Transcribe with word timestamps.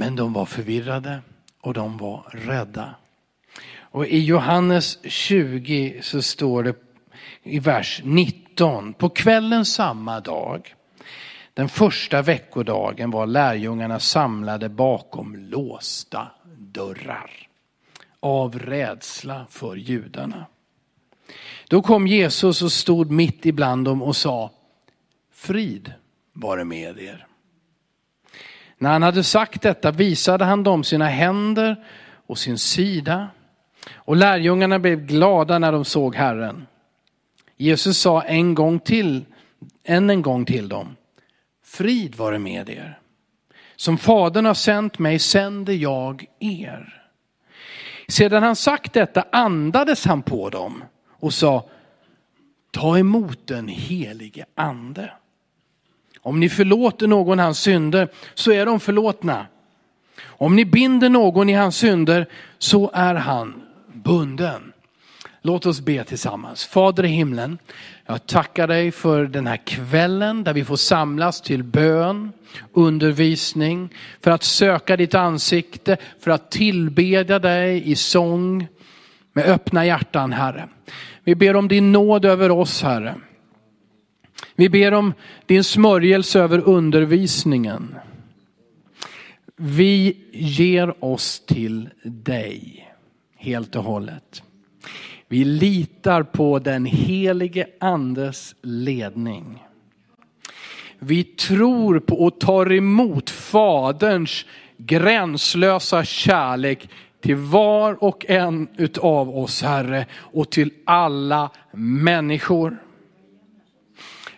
Men 0.00 0.16
de 0.16 0.32
var 0.32 0.46
förvirrade 0.46 1.22
och 1.60 1.74
de 1.74 1.96
var 1.96 2.30
rädda. 2.32 2.94
Och 3.78 4.06
i 4.06 4.24
Johannes 4.24 4.98
20 5.04 6.00
så 6.02 6.22
står 6.22 6.62
det 6.62 6.74
i 7.42 7.58
vers 7.58 8.00
19. 8.04 8.92
På 8.92 9.08
kvällen 9.08 9.64
samma 9.64 10.20
dag, 10.20 10.74
den 11.54 11.68
första 11.68 12.22
veckodagen 12.22 13.10
var 13.10 13.26
lärjungarna 13.26 14.00
samlade 14.00 14.68
bakom 14.68 15.36
låsta 15.36 16.26
dörrar. 16.58 17.30
Av 18.20 18.58
rädsla 18.58 19.46
för 19.50 19.76
judarna. 19.76 20.46
Då 21.68 21.82
kom 21.82 22.06
Jesus 22.06 22.62
och 22.62 22.72
stod 22.72 23.10
mitt 23.10 23.46
ibland 23.46 23.84
dem 23.84 24.02
och 24.02 24.16
sa, 24.16 24.50
frid 25.32 25.92
vare 26.32 26.64
med 26.64 26.98
er. 26.98 27.26
När 28.80 28.90
han 28.90 29.02
hade 29.02 29.24
sagt 29.24 29.62
detta 29.62 29.90
visade 29.90 30.44
han 30.44 30.62
dem 30.62 30.84
sina 30.84 31.08
händer 31.08 31.84
och 32.26 32.38
sin 32.38 32.58
sida. 32.58 33.28
Och 33.94 34.16
lärjungarna 34.16 34.78
blev 34.78 35.06
glada 35.06 35.58
när 35.58 35.72
de 35.72 35.84
såg 35.84 36.14
Herren. 36.14 36.66
Jesus 37.56 37.98
sa 37.98 38.22
en 38.22 38.54
gång 38.54 38.78
till, 38.78 39.24
än 39.84 40.10
en 40.10 40.22
gång 40.22 40.44
till 40.44 40.68
dem, 40.68 40.96
frid 41.64 42.14
vare 42.14 42.38
med 42.38 42.68
er. 42.68 42.98
Som 43.76 43.98
Fadern 43.98 44.46
har 44.46 44.54
sänt 44.54 44.98
mig 44.98 45.18
sänder 45.18 45.72
jag 45.72 46.24
er. 46.38 47.02
Sedan 48.08 48.42
han 48.42 48.56
sagt 48.56 48.92
detta 48.92 49.24
andades 49.32 50.04
han 50.04 50.22
på 50.22 50.50
dem 50.50 50.84
och 51.10 51.34
sa, 51.34 51.68
ta 52.70 52.98
emot 52.98 53.46
den 53.46 53.68
helige 53.68 54.44
ande. 54.54 55.12
Om 56.22 56.40
ni 56.40 56.48
förlåter 56.48 57.06
någon 57.06 57.38
hans 57.38 57.60
synder 57.60 58.08
så 58.34 58.52
är 58.52 58.66
de 58.66 58.80
förlåtna. 58.80 59.46
Om 60.22 60.56
ni 60.56 60.64
binder 60.64 61.08
någon 61.08 61.48
i 61.48 61.52
hans 61.52 61.76
synder 61.76 62.26
så 62.58 62.90
är 62.94 63.14
han 63.14 63.62
bunden. 63.92 64.72
Låt 65.42 65.66
oss 65.66 65.80
be 65.80 66.04
tillsammans. 66.04 66.64
Fader 66.64 67.04
i 67.04 67.08
himlen, 67.08 67.58
jag 68.06 68.26
tackar 68.26 68.66
dig 68.66 68.92
för 68.92 69.24
den 69.24 69.46
här 69.46 69.56
kvällen 69.56 70.44
där 70.44 70.52
vi 70.52 70.64
får 70.64 70.76
samlas 70.76 71.40
till 71.40 71.62
bön, 71.62 72.32
undervisning, 72.72 73.94
för 74.22 74.30
att 74.30 74.42
söka 74.42 74.96
ditt 74.96 75.14
ansikte, 75.14 75.96
för 76.20 76.30
att 76.30 76.50
tillbedja 76.50 77.38
dig 77.38 77.90
i 77.90 77.96
sång 77.96 78.68
med 79.32 79.44
öppna 79.44 79.86
hjärtan, 79.86 80.32
Herre. 80.32 80.68
Vi 81.24 81.34
ber 81.34 81.56
om 81.56 81.68
din 81.68 81.92
nåd 81.92 82.24
över 82.24 82.50
oss, 82.50 82.82
Herre. 82.82 83.14
Vi 84.60 84.68
ber 84.68 84.94
om 84.94 85.12
din 85.46 85.64
smörjelse 85.64 86.40
över 86.40 86.68
undervisningen. 86.68 87.94
Vi 89.56 90.16
ger 90.32 91.04
oss 91.04 91.42
till 91.46 91.88
dig 92.02 92.88
helt 93.36 93.76
och 93.76 93.84
hållet. 93.84 94.42
Vi 95.28 95.44
litar 95.44 96.22
på 96.22 96.58
den 96.58 96.84
helige 96.84 97.66
andes 97.80 98.54
ledning. 98.62 99.62
Vi 100.98 101.24
tror 101.24 102.00
på 102.00 102.24
och 102.24 102.40
tar 102.40 102.72
emot 102.72 103.30
faderns 103.30 104.44
gränslösa 104.76 106.04
kärlek 106.04 106.88
till 107.20 107.36
var 107.36 108.04
och 108.04 108.24
en 108.28 108.68
utav 108.76 109.38
oss 109.38 109.62
Herre 109.62 110.06
och 110.12 110.50
till 110.50 110.70
alla 110.84 111.50
människor. 111.72 112.78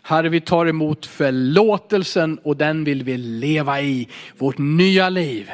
Herre, 0.04 0.28
vi 0.28 0.40
tar 0.40 0.66
emot 0.66 1.06
förlåtelsen 1.06 2.38
och 2.42 2.56
den 2.56 2.84
vill 2.84 3.02
vi 3.02 3.16
leva 3.16 3.80
i, 3.80 4.08
vårt 4.38 4.58
nya 4.58 5.08
liv. 5.08 5.50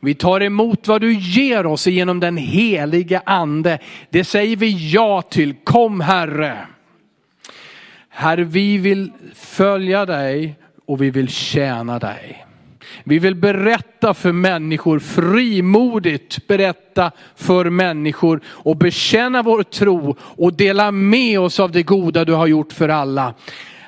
Vi 0.00 0.14
tar 0.14 0.42
emot 0.42 0.88
vad 0.88 1.00
du 1.00 1.12
ger 1.14 1.66
oss 1.66 1.86
genom 1.86 2.20
den 2.20 2.36
helige 2.36 3.22
ande. 3.26 3.78
Det 4.10 4.24
säger 4.24 4.56
vi 4.56 4.92
ja 4.92 5.22
till. 5.22 5.54
Kom 5.64 6.00
Herre. 6.00 6.58
Herre, 8.08 8.44
vi 8.44 8.78
vill 8.78 9.12
följa 9.34 10.06
dig 10.06 10.54
och 10.86 11.02
vi 11.02 11.10
vill 11.10 11.28
tjäna 11.28 11.98
dig. 11.98 12.46
Vi 13.04 13.18
vill 13.18 13.34
berätta 13.34 14.14
för 14.14 14.32
människor, 14.32 14.98
frimodigt 14.98 16.46
berätta 16.46 17.10
för 17.36 17.70
människor 17.70 18.40
och 18.46 18.76
bekänna 18.76 19.42
vår 19.42 19.62
tro 19.62 20.16
och 20.20 20.52
dela 20.52 20.90
med 20.90 21.40
oss 21.40 21.60
av 21.60 21.72
det 21.72 21.82
goda 21.82 22.24
du 22.24 22.32
har 22.32 22.46
gjort 22.46 22.72
för 22.72 22.88
alla. 22.88 23.34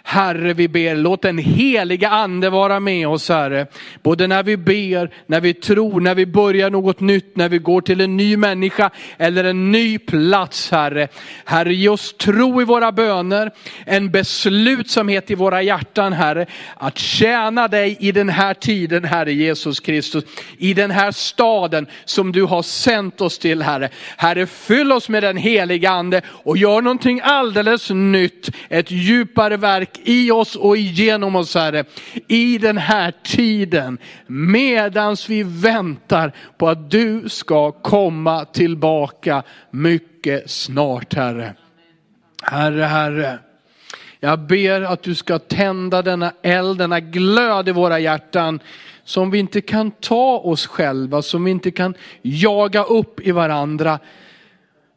Herre, 0.04 0.52
vi 0.52 0.68
ber, 0.68 0.96
låt 0.96 1.22
den 1.22 1.38
heliga 1.38 2.08
ande 2.08 2.50
vara 2.50 2.80
med 2.80 3.08
oss, 3.08 3.28
Herre. 3.28 3.66
Både 4.02 4.26
när 4.26 4.42
vi 4.42 4.56
ber, 4.56 5.10
när 5.26 5.40
vi 5.40 5.54
tror, 5.54 6.00
när 6.00 6.14
vi 6.14 6.26
börjar 6.26 6.70
något 6.70 7.00
nytt, 7.00 7.36
när 7.36 7.48
vi 7.48 7.58
går 7.58 7.80
till 7.80 8.00
en 8.00 8.16
ny 8.16 8.36
människa 8.36 8.90
eller 9.16 9.44
en 9.44 9.72
ny 9.72 9.98
plats, 9.98 10.70
Herre. 10.70 11.08
Herre, 11.44 11.74
ge 11.74 11.88
oss 11.88 12.16
tro 12.16 12.62
i 12.62 12.64
våra 12.64 12.92
böner, 12.92 13.50
en 13.86 14.10
beslutsamhet 14.10 15.30
i 15.30 15.34
våra 15.34 15.62
hjärtan, 15.62 16.12
Herre, 16.12 16.46
att 16.76 16.98
tjäna 16.98 17.68
dig 17.68 17.96
i 18.00 18.12
den 18.12 18.28
här 18.28 18.54
tiden, 18.54 19.04
Herre 19.04 19.32
Jesus 19.32 19.80
Kristus, 19.80 20.24
i 20.58 20.74
den 20.74 20.90
här 20.90 21.12
staden 21.12 21.86
som 22.04 22.32
du 22.32 22.42
har 22.42 22.62
sänt 22.62 23.20
oss 23.20 23.38
till, 23.38 23.62
Herre. 23.62 23.88
Herre, 24.16 24.46
fyll 24.46 24.92
oss 24.92 25.08
med 25.08 25.22
den 25.22 25.36
heliga 25.36 25.90
ande 25.90 26.22
och 26.26 26.56
gör 26.56 26.80
någonting 26.80 27.20
alldeles 27.24 27.90
nytt, 27.90 28.50
ett 28.68 28.90
djupare 28.90 29.56
verk 29.56 29.91
verk 29.92 30.08
i 30.08 30.30
oss 30.30 30.56
och 30.56 30.76
igenom 30.76 31.36
oss 31.36 31.54
Herre. 31.54 31.84
I 32.28 32.58
den 32.58 32.78
här 32.78 33.12
tiden 33.24 33.98
medans 34.26 35.28
vi 35.28 35.42
väntar 35.42 36.32
på 36.58 36.68
att 36.68 36.90
du 36.90 37.28
ska 37.28 37.72
komma 37.72 38.44
tillbaka 38.44 39.42
mycket 39.70 40.50
snart 40.50 41.14
Herre. 41.14 41.54
Herre, 42.42 42.82
Herre. 42.84 43.38
Jag 44.20 44.38
ber 44.38 44.82
att 44.82 45.02
du 45.02 45.14
ska 45.14 45.38
tända 45.38 46.02
denna 46.02 46.32
eld, 46.42 46.78
denna 46.78 47.00
glöd 47.00 47.68
i 47.68 47.72
våra 47.72 47.98
hjärtan 47.98 48.60
som 49.04 49.30
vi 49.30 49.38
inte 49.38 49.60
kan 49.60 49.90
ta 49.90 50.38
oss 50.38 50.66
själva, 50.66 51.22
som 51.22 51.44
vi 51.44 51.50
inte 51.50 51.70
kan 51.70 51.94
jaga 52.22 52.84
upp 52.84 53.20
i 53.20 53.32
varandra. 53.32 53.98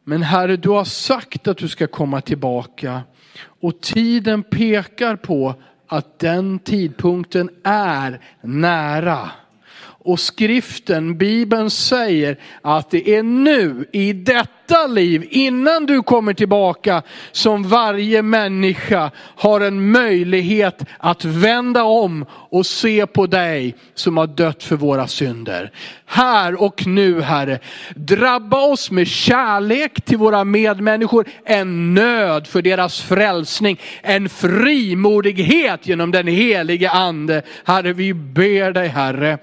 Men 0.04 0.22
Herre, 0.22 0.56
du 0.56 0.68
har 0.68 0.84
sagt 0.84 1.48
att 1.48 1.58
du 1.58 1.68
ska 1.68 1.86
komma 1.86 2.20
tillbaka. 2.20 3.02
Och 3.38 3.80
tiden 3.80 4.42
pekar 4.42 5.16
på 5.16 5.54
att 5.88 6.18
den 6.18 6.58
tidpunkten 6.58 7.50
är 7.64 8.20
nära. 8.40 9.30
Och 9.78 10.20
skriften, 10.20 11.18
Bibeln 11.18 11.70
säger 11.70 12.38
att 12.62 12.90
det 12.90 13.16
är 13.16 13.22
nu, 13.22 13.88
i 13.92 14.12
detta 14.12 14.55
detta 14.66 14.86
liv, 14.86 15.28
innan 15.30 15.86
du 15.86 16.02
kommer 16.02 16.34
tillbaka, 16.34 17.02
som 17.32 17.62
varje 17.62 18.22
människa 18.22 19.10
har 19.16 19.60
en 19.60 19.90
möjlighet 19.90 20.84
att 20.98 21.24
vända 21.24 21.84
om 21.84 22.26
och 22.30 22.66
se 22.66 23.06
på 23.06 23.26
dig 23.26 23.74
som 23.94 24.16
har 24.16 24.26
dött 24.26 24.62
för 24.62 24.76
våra 24.76 25.06
synder. 25.06 25.72
Här 26.06 26.62
och 26.62 26.86
nu 26.86 27.20
Herre, 27.20 27.58
drabba 27.94 28.66
oss 28.66 28.90
med 28.90 29.08
kärlek 29.08 30.04
till 30.04 30.18
våra 30.18 30.44
medmänniskor, 30.44 31.28
en 31.44 31.94
nöd 31.94 32.46
för 32.46 32.62
deras 32.62 33.00
frälsning, 33.00 33.80
en 34.02 34.28
frimodighet 34.28 35.86
genom 35.86 36.10
den 36.10 36.26
helige 36.26 36.90
ande. 36.90 37.42
Herre, 37.64 37.92
vi 37.92 38.14
ber 38.14 38.72
dig 38.72 38.88
Herre 38.88 39.38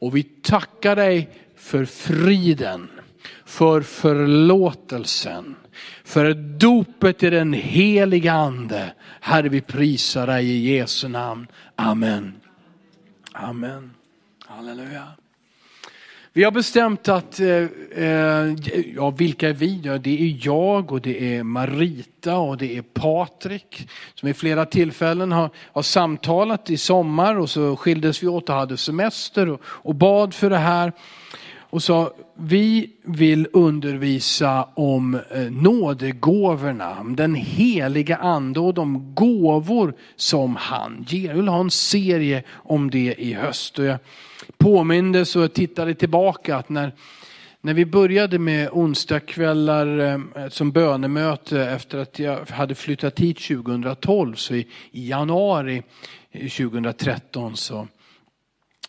och 0.00 0.16
vi 0.16 0.22
tackar 0.22 0.96
dig 0.96 1.28
för 1.56 1.84
friden, 1.84 2.88
för 3.44 3.80
förlåtelsen, 3.80 5.56
för 6.04 6.34
dopet 6.34 7.22
i 7.22 7.30
den 7.30 7.52
heliga 7.52 8.32
ande. 8.32 8.92
Herre, 9.20 9.48
vi 9.48 9.60
prisar 9.60 10.26
dig 10.26 10.50
i 10.50 10.76
Jesu 10.76 11.08
namn. 11.08 11.46
Amen. 11.76 12.34
Amen. 13.32 13.90
Halleluja. 14.46 15.06
Vi 16.32 16.44
har 16.44 16.50
bestämt 16.50 17.08
att, 17.08 17.40
eh, 17.40 17.46
eh 17.46 18.54
ja 18.94 19.10
vilka 19.10 19.48
är 19.48 19.52
vi? 19.52 19.80
Ja, 19.84 19.98
det 19.98 20.22
är 20.22 20.38
jag 20.46 20.92
och 20.92 21.00
det 21.00 21.36
är 21.36 21.42
Marita 21.42 22.36
och 22.36 22.56
det 22.56 22.76
är 22.76 22.82
Patrik 22.82 23.88
som 24.14 24.28
i 24.28 24.34
flera 24.34 24.66
tillfällen 24.66 25.32
har, 25.32 25.50
har 25.72 25.82
samtalat 25.82 26.70
i 26.70 26.76
sommar 26.76 27.34
och 27.34 27.50
så 27.50 27.76
skildes 27.76 28.22
vi 28.22 28.26
åt 28.26 28.48
och 28.48 28.54
hade 28.54 28.76
semester 28.76 29.48
och, 29.48 29.60
och 29.64 29.94
bad 29.94 30.34
för 30.34 30.50
det 30.50 30.58
här. 30.58 30.92
Och 31.70 31.82
sa, 31.82 32.12
vi 32.34 32.90
vill 33.02 33.48
undervisa 33.52 34.68
om 34.74 35.14
eh, 35.14 35.40
nådegåvorna, 35.50 37.04
den 37.04 37.34
heliga 37.34 38.16
ande 38.16 38.60
och 38.60 38.74
de 38.74 39.14
gåvor 39.14 39.94
som 40.16 40.56
han 40.56 41.04
ger. 41.08 41.28
Jag 41.28 41.36
vill 41.36 41.48
ha 41.48 41.60
en 41.60 41.70
serie 41.70 42.42
om 42.50 42.90
det 42.90 43.14
i 43.18 43.32
höst. 43.32 43.78
Och 43.78 43.84
jag 43.84 43.98
påmindes 44.58 45.36
och 45.36 45.52
tittade 45.52 45.94
tillbaka 45.94 46.56
att 46.56 46.68
när, 46.68 46.92
när 47.60 47.74
vi 47.74 47.86
började 47.86 48.38
med 48.38 48.68
onsdagskvällar 48.72 49.98
eh, 49.98 50.48
som 50.48 50.72
bönemöte 50.72 51.60
efter 51.60 51.98
att 51.98 52.18
jag 52.18 52.46
hade 52.50 52.74
flyttat 52.74 53.20
hit 53.20 53.38
2012, 53.48 54.34
så 54.34 54.54
i, 54.54 54.66
i 54.92 55.08
januari 55.08 55.82
2013 56.32 57.56
så 57.56 57.86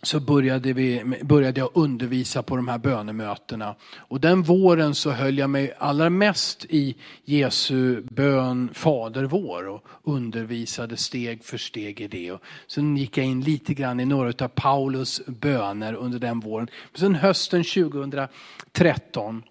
så 0.03 0.19
började, 0.19 0.73
vi, 0.73 1.03
började 1.23 1.59
jag 1.59 1.69
undervisa 1.73 2.43
på 2.43 2.55
de 2.55 2.67
här 2.67 2.77
bönemötena. 2.77 3.75
Och 3.97 4.19
den 4.19 4.41
våren 4.41 4.95
så 4.95 5.11
höll 5.11 5.37
jag 5.37 5.49
mig 5.49 5.73
allra 5.77 6.09
mest 6.09 6.65
i 6.69 6.95
Jesu 7.25 8.01
bön 8.01 8.69
Fader 8.73 9.23
vår 9.23 9.67
och 9.67 9.83
undervisade 10.03 10.97
steg 10.97 11.43
för 11.43 11.57
steg 11.57 12.01
i 12.01 12.07
det. 12.07 12.31
Och 12.31 12.41
sen 12.67 12.97
gick 12.97 13.17
jag 13.17 13.25
in 13.25 13.41
lite 13.41 13.73
grann 13.73 13.99
i 13.99 14.05
några 14.05 14.45
av 14.45 14.47
Paulus 14.47 15.21
böner 15.27 15.93
under 15.93 16.19
den 16.19 16.39
våren. 16.39 16.67
Sen 16.95 17.15
hösten 17.15 17.63
2013 17.63 19.43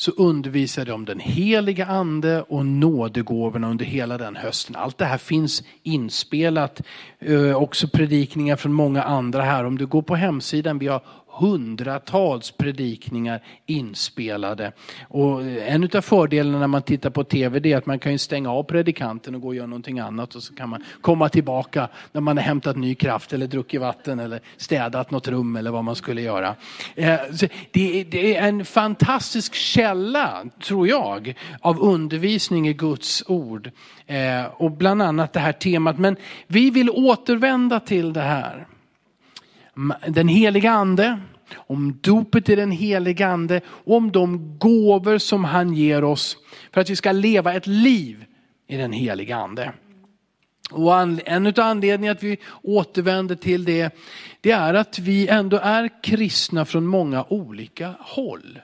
så 0.00 0.10
undervisade 0.10 0.90
de 0.90 0.92
om 0.92 1.04
den 1.04 1.20
heliga 1.20 1.86
ande 1.86 2.42
och 2.42 2.66
nådegåvorna 2.66 3.70
under 3.70 3.84
hela 3.84 4.18
den 4.18 4.36
hösten. 4.36 4.76
Allt 4.76 4.98
det 4.98 5.04
här 5.04 5.18
finns 5.18 5.62
inspelat, 5.82 6.82
eh, 7.18 7.62
också 7.62 7.88
predikningar 7.88 8.56
från 8.56 8.72
många 8.72 9.02
andra 9.02 9.42
här. 9.42 9.64
Om 9.64 9.78
du 9.78 9.86
går 9.86 10.02
på 10.02 10.16
hemsidan, 10.16 10.78
vi 10.78 10.86
har 10.86 11.02
hundratals 11.40 12.50
predikningar 12.50 13.42
inspelade. 13.66 14.72
Och 15.08 15.42
eh, 15.42 15.74
en 15.74 15.90
av 15.94 16.00
fördelarna 16.00 16.58
när 16.58 16.66
man 16.66 16.82
tittar 16.82 17.10
på 17.10 17.24
tv 17.24 17.72
är 17.72 17.76
att 17.76 17.86
man 17.86 17.98
kan 17.98 18.18
stänga 18.18 18.52
av 18.52 18.62
predikanten 18.62 19.34
och 19.34 19.40
gå 19.40 19.48
och 19.48 19.54
göra 19.54 19.66
någonting 19.66 19.98
annat 19.98 20.34
och 20.34 20.42
så 20.42 20.54
kan 20.54 20.68
man 20.68 20.84
komma 21.00 21.28
tillbaka 21.28 21.88
när 22.12 22.20
man 22.20 22.36
har 22.36 22.44
hämtat 22.44 22.76
ny 22.76 22.94
kraft 22.94 23.32
eller 23.32 23.46
druckit 23.46 23.80
vatten 23.80 24.18
eller 24.18 24.40
städat 24.56 25.10
något 25.10 25.28
rum 25.28 25.56
eller 25.56 25.70
vad 25.70 25.84
man 25.84 25.96
skulle 25.96 26.22
göra. 26.22 26.54
Eh, 26.94 27.20
det 27.72 28.36
är 28.36 28.48
en 28.48 28.64
fantastisk 28.64 29.54
källa, 29.54 30.44
tror 30.64 30.88
jag, 30.88 31.34
av 31.60 31.80
undervisning 31.80 32.68
i 32.68 32.72
Guds 32.72 33.24
ord. 33.26 33.70
Eh, 34.06 34.44
och 34.44 34.70
bland 34.70 35.02
annat 35.02 35.32
det 35.32 35.40
här 35.40 35.52
temat. 35.52 35.98
Men 35.98 36.16
vi 36.46 36.70
vill 36.70 36.90
återvända 36.90 37.80
till 37.80 38.12
det 38.12 38.20
här 38.20 38.66
den 40.08 40.28
heliga 40.28 40.70
ande, 40.70 41.20
om 41.56 41.98
dopet 42.00 42.48
i 42.48 42.54
den 42.54 42.70
heliga 42.70 43.26
ande 43.26 43.60
och 43.68 43.96
om 43.96 44.12
de 44.12 44.58
gåvor 44.58 45.18
som 45.18 45.44
han 45.44 45.74
ger 45.74 46.04
oss 46.04 46.36
för 46.72 46.80
att 46.80 46.90
vi 46.90 46.96
ska 46.96 47.12
leva 47.12 47.54
ett 47.54 47.66
liv 47.66 48.24
i 48.68 48.76
den 48.76 48.92
heliga 48.92 49.36
ande. 49.36 49.72
Och 50.70 51.00
en 51.24 51.46
av 51.46 51.60
anledningarna 51.60 52.16
att 52.16 52.22
vi 52.22 52.38
återvänder 52.62 53.34
till 53.34 53.64
det, 53.64 53.94
det 54.40 54.50
är 54.50 54.74
att 54.74 54.98
vi 54.98 55.28
ändå 55.28 55.56
är 55.56 56.02
kristna 56.02 56.64
från 56.64 56.86
många 56.86 57.24
olika 57.28 57.94
håll. 58.00 58.58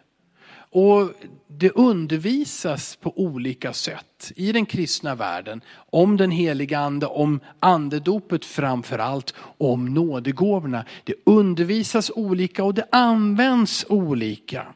Och 0.79 1.11
det 1.49 1.71
undervisas 1.71 2.97
på 2.97 3.13
olika 3.17 3.73
sätt 3.73 4.33
i 4.37 4.53
den 4.53 4.67
kristna 4.67 5.15
världen 5.15 5.61
om 5.91 6.17
den 6.17 6.31
heliga 6.31 6.79
ande, 6.79 7.07
om 7.07 7.41
andedopet 7.61 8.45
framför 8.45 8.99
allt, 8.99 9.35
om 9.59 9.95
nådegåvorna. 9.95 10.85
Det 11.05 11.15
undervisas 11.27 12.11
olika 12.15 12.65
och 12.65 12.75
det 12.75 12.87
används 12.93 13.87
olika. 13.89 14.67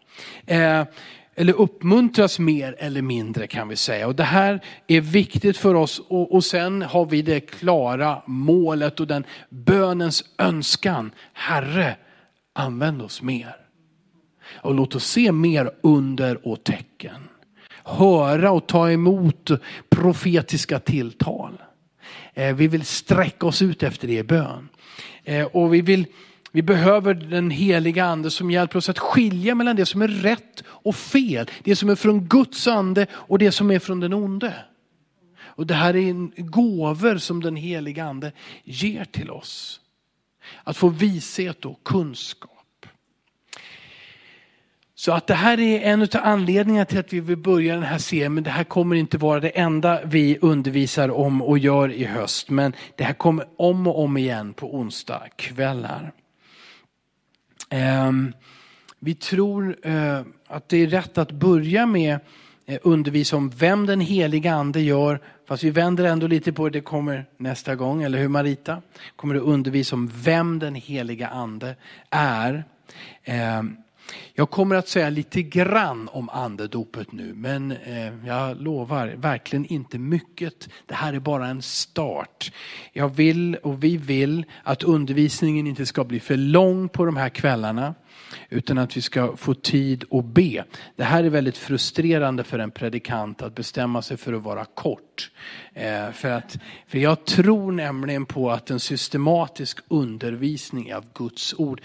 Eh, 0.47 0.85
eller 1.35 1.53
uppmuntras 1.53 2.39
mer 2.39 2.77
eller 2.79 3.03
mindre 3.03 3.47
kan 3.47 3.69
vi 3.69 3.77
säga. 3.77 4.07
Och 4.07 4.15
det 4.15 4.25
här 4.25 4.61
är 4.87 5.01
viktigt 5.01 5.57
för 5.57 5.75
oss 5.75 5.99
och, 6.09 6.35
och 6.35 6.45
sen 6.45 6.83
har 6.83 7.07
vi 7.07 7.23
det 7.23 7.41
klara 7.41 8.23
målet 8.27 9.01
och 9.01 9.07
den 9.07 9.25
bönens 9.49 10.25
önskan. 10.39 11.11
Herre, 11.33 11.97
använd 12.53 13.03
oss 13.03 13.23
mer. 13.23 13.60
Och 14.55 14.75
låt 14.75 14.95
oss 14.95 15.07
se 15.07 15.33
mer 15.33 15.71
under 15.81 16.49
och 16.49 16.65
tecken. 16.65 17.29
Höra 17.85 18.51
och 18.51 18.67
ta 18.67 18.91
emot 18.91 19.51
profetiska 19.89 20.79
tilltal. 20.79 21.63
Eh, 22.35 22.55
vi 22.55 22.69
vill 22.69 22.85
sträcka 22.85 23.47
oss 23.47 23.63
ut 23.63 23.83
efter 23.83 24.09
det 24.09 24.19
i 24.19 24.23
bön. 24.23 24.69
Eh, 25.25 25.47
och 25.47 25.75
vi, 25.75 25.81
vill, 25.81 26.07
vi 26.53 26.63
behöver 26.63 27.15
den 27.15 27.51
heliga 27.51 28.05
ande 28.05 28.31
som 28.31 28.51
hjälper 28.51 28.79
oss 28.79 28.89
att 28.89 28.99
skilja 28.99 29.55
mellan 29.55 29.77
det 29.77 29.87
som 29.87 30.03
är 30.03 30.09
rätt 30.09 30.65
och 30.67 30.97
fel. 30.97 31.51
Det 31.65 31.77
som 31.77 31.89
är 31.89 31.95
från 31.95 32.25
Guds 32.25 32.67
ande 32.67 33.07
och 33.13 33.39
det 33.39 33.53
som 33.53 33.71
är 33.71 33.79
från 33.79 34.01
den 34.01 34.13
onde. 34.13 34.55
Och 35.43 35.67
det 35.67 35.75
här 35.75 35.97
är 35.97 36.43
gåvor 36.43 37.19
som 37.19 37.43
den 37.43 37.57
heliga 37.57 38.05
ande 38.05 38.33
ger 38.65 39.05
till 39.05 39.31
oss. 39.31 39.81
Att 40.65 40.77
få 40.77 40.89
vishet 40.89 41.65
och 41.65 41.85
kunskap. 41.85 42.60
Så 45.01 45.13
att 45.13 45.27
det 45.27 45.35
här 45.35 45.61
är 45.61 45.81
en 45.81 46.03
av 46.03 46.09
anledningarna 46.13 46.85
till 46.85 46.99
att 46.99 47.13
vi 47.13 47.21
vill 47.21 47.37
börja 47.37 47.75
den 47.75 47.83
här 47.83 47.99
serien. 47.99 48.35
Men 48.35 48.45
det 48.45 48.51
här 48.51 48.65
kommer 48.65 48.97
inte 48.97 49.19
vara 49.19 49.41
det 49.41 49.49
enda 49.49 50.01
vi 50.05 50.39
undervisar 50.41 51.11
om 51.11 51.43
och 51.43 51.59
gör 51.59 51.93
i 51.93 52.05
höst. 52.05 52.51
Men 52.51 52.73
det 52.97 53.05
här 53.05 53.13
kommer 53.13 53.47
om 53.57 53.87
och 53.87 54.05
om 54.05 54.17
igen 54.17 54.53
på 54.53 54.75
onsdag 54.77 55.23
kvällar. 55.37 56.13
Ehm, 57.71 58.33
vi 58.99 59.15
tror 59.15 59.77
eh, 59.83 60.21
att 60.47 60.69
det 60.69 60.77
är 60.77 60.87
rätt 60.87 61.19
att 61.19 61.33
börja 61.33 61.87
med 61.87 62.19
eh, 62.67 62.79
undervisa 62.83 63.37
om 63.37 63.51
vem 63.51 63.87
den 63.87 64.01
heliga 64.01 64.55
ande 64.55 64.81
gör. 64.81 65.21
Fast 65.49 65.65
vi 65.65 65.71
vänder 65.71 66.05
ändå 66.05 66.27
lite 66.27 66.53
på 66.53 66.69
det, 66.69 66.79
det 66.79 66.81
kommer 66.81 67.27
nästa 67.37 67.75
gång, 67.75 68.03
eller 68.03 68.19
hur 68.19 68.29
Marita? 68.29 68.83
Kommer 69.17 69.35
du 69.35 69.41
undervisa 69.41 69.97
om 69.97 70.11
vem 70.15 70.59
den 70.59 70.75
heliga 70.75 71.29
ande 71.29 71.77
är. 72.11 72.65
Ehm, 73.25 73.77
jag 74.35 74.51
kommer 74.51 74.77
att 74.77 74.89
säga 74.89 75.11
lite 75.11 75.43
grann 75.43 76.09
om 76.13 76.29
andedopet 76.29 77.13
nu, 77.13 77.35
men 77.35 77.73
eh, 77.73 78.27
jag 78.27 78.63
lovar 78.63 79.07
verkligen 79.07 79.67
inte 79.67 79.99
mycket. 79.99 80.69
Det 80.87 80.95
här 80.95 81.13
är 81.13 81.21
bara 81.21 81.47
en 81.47 81.63
start. 81.63 82.53
Jag 82.93 83.09
vill 83.09 83.55
och 83.55 83.85
vi 83.85 83.97
vill 83.97 84.45
att 84.63 84.83
undervisningen 84.83 85.67
inte 85.67 85.87
ska 85.87 86.05
bli 86.05 86.21
för 86.21 86.37
lång 86.37 86.89
på 86.89 87.05
de 87.05 87.17
här 87.17 87.29
kvällarna 87.29 87.95
utan 88.49 88.79
att 88.79 88.97
vi 88.97 89.03
ska 89.03 89.37
få 89.37 89.55
tid 89.55 90.05
att 90.11 90.25
be. 90.25 90.65
Det 90.97 91.05
här 91.05 91.25
är 91.25 91.31
väldigt 91.31 91.59
frustrerande 91.59 92.45
för 92.45 92.59
en 92.59 92.71
predikant 92.71 93.43
att 93.43 93.55
bestämma 93.55 94.03
sig 94.03 94.17
för 94.17 94.33
att 94.33 94.43
vara 94.43 94.65
kort. 94.65 95.31
Eh, 95.75 96.11
för, 96.11 96.31
att, 96.31 96.59
för 96.87 96.99
jag 96.99 97.25
tror 97.25 97.73
nämligen 97.73 98.27
på 98.27 98.51
att 98.51 98.71
en 98.71 98.81
systematisk 98.81 99.79
undervisning 99.89 100.95
av 100.95 101.05
Guds 101.15 101.55
ord 101.55 101.81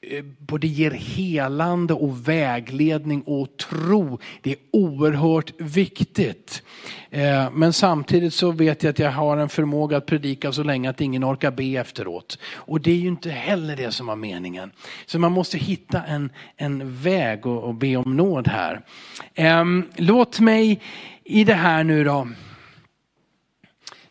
Eh, 0.00 0.24
både 0.38 0.66
ger 0.66 0.90
helande 0.90 1.94
och 1.94 2.28
vägledning 2.28 3.22
och 3.22 3.56
tro. 3.56 4.18
Det 4.42 4.50
är 4.50 4.58
oerhört 4.72 5.52
viktigt. 5.60 6.62
Eh, 7.10 7.50
men 7.52 7.72
samtidigt 7.72 8.34
så 8.34 8.50
vet 8.50 8.82
jag 8.82 8.90
att 8.90 8.98
jag 8.98 9.12
har 9.12 9.36
en 9.36 9.48
förmåga 9.48 9.96
att 9.96 10.06
predika 10.06 10.52
så 10.52 10.62
länge 10.62 10.90
att 10.90 11.00
ingen 11.00 11.24
orkar 11.24 11.50
be 11.50 11.64
efteråt. 11.64 12.38
Och 12.54 12.80
det 12.80 12.90
är 12.90 12.96
ju 12.96 13.08
inte 13.08 13.30
heller 13.30 13.76
det 13.76 13.92
som 13.92 14.06
var 14.06 14.16
meningen. 14.16 14.70
Så 15.06 15.18
man 15.18 15.32
måste 15.32 15.58
hitta 15.58 16.02
en, 16.02 16.30
en 16.56 16.96
väg 16.96 17.46
och, 17.46 17.62
och 17.62 17.74
be 17.74 17.96
om 17.96 18.16
nåd 18.16 18.48
här. 18.48 18.80
Ehm, 19.34 19.84
låt 19.96 20.40
mig 20.40 20.80
i 21.24 21.44
det 21.44 21.54
här 21.54 21.84
nu 21.84 22.04
då 22.04 22.28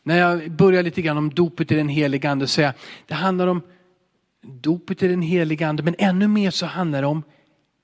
när 0.04 0.18
jag 0.18 0.52
börjar 0.52 0.84
lite 0.84 1.02
grann 1.02 1.18
om 1.18 1.30
dopet 1.30 1.72
i 1.72 1.76
den 1.76 1.90
helige 1.90 2.30
ande 2.30 2.48
säga, 2.48 2.74
det 3.08 3.14
handlar 3.14 3.48
om 3.48 3.62
dopet 4.48 5.04
i 5.04 5.08
den 5.08 5.22
heliga 5.22 5.68
ande, 5.68 5.84
men 5.84 5.96
ännu 5.98 6.28
mer 6.28 6.52
så 6.52 6.66
handlar 6.66 7.02
det 7.02 7.08
om 7.08 7.24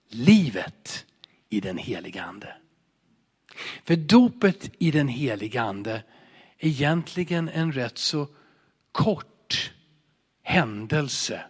livet 0.10 1.06
i 1.50 1.60
den 1.60 1.78
heliga 1.78 2.24
ande. 2.24 2.56
För 3.84 3.96
dopet 3.96 4.72
i 4.80 4.92
den 4.92 5.08
heliga 5.08 5.62
ande 5.62 6.04
är 6.58 6.68
egentligen 6.68 7.50
en 7.50 7.72
rätt 7.72 7.98
så 7.98 8.28
kort 8.92 9.72
händelse. 10.44 11.46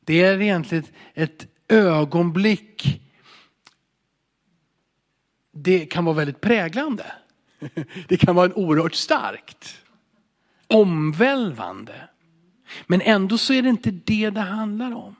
Det 0.00 0.22
är 0.22 0.40
egentligen 0.40 0.84
ett 1.14 1.46
ögonblick. 1.68 3.00
Det 5.52 5.86
kan 5.86 6.04
vara 6.04 6.16
väldigt 6.16 6.40
präglande. 6.40 7.12
Det 8.08 8.16
kan 8.16 8.34
vara 8.34 8.46
en 8.46 8.54
oerhört 8.54 8.94
starkt. 8.94 9.84
Omvälvande. 10.66 12.08
Men 12.86 13.00
ändå 13.00 13.38
så 13.38 13.52
är 13.52 13.62
det 13.62 13.68
inte 13.68 13.90
det 13.90 14.30
det 14.30 14.40
handlar 14.40 14.94
om. 14.94 15.16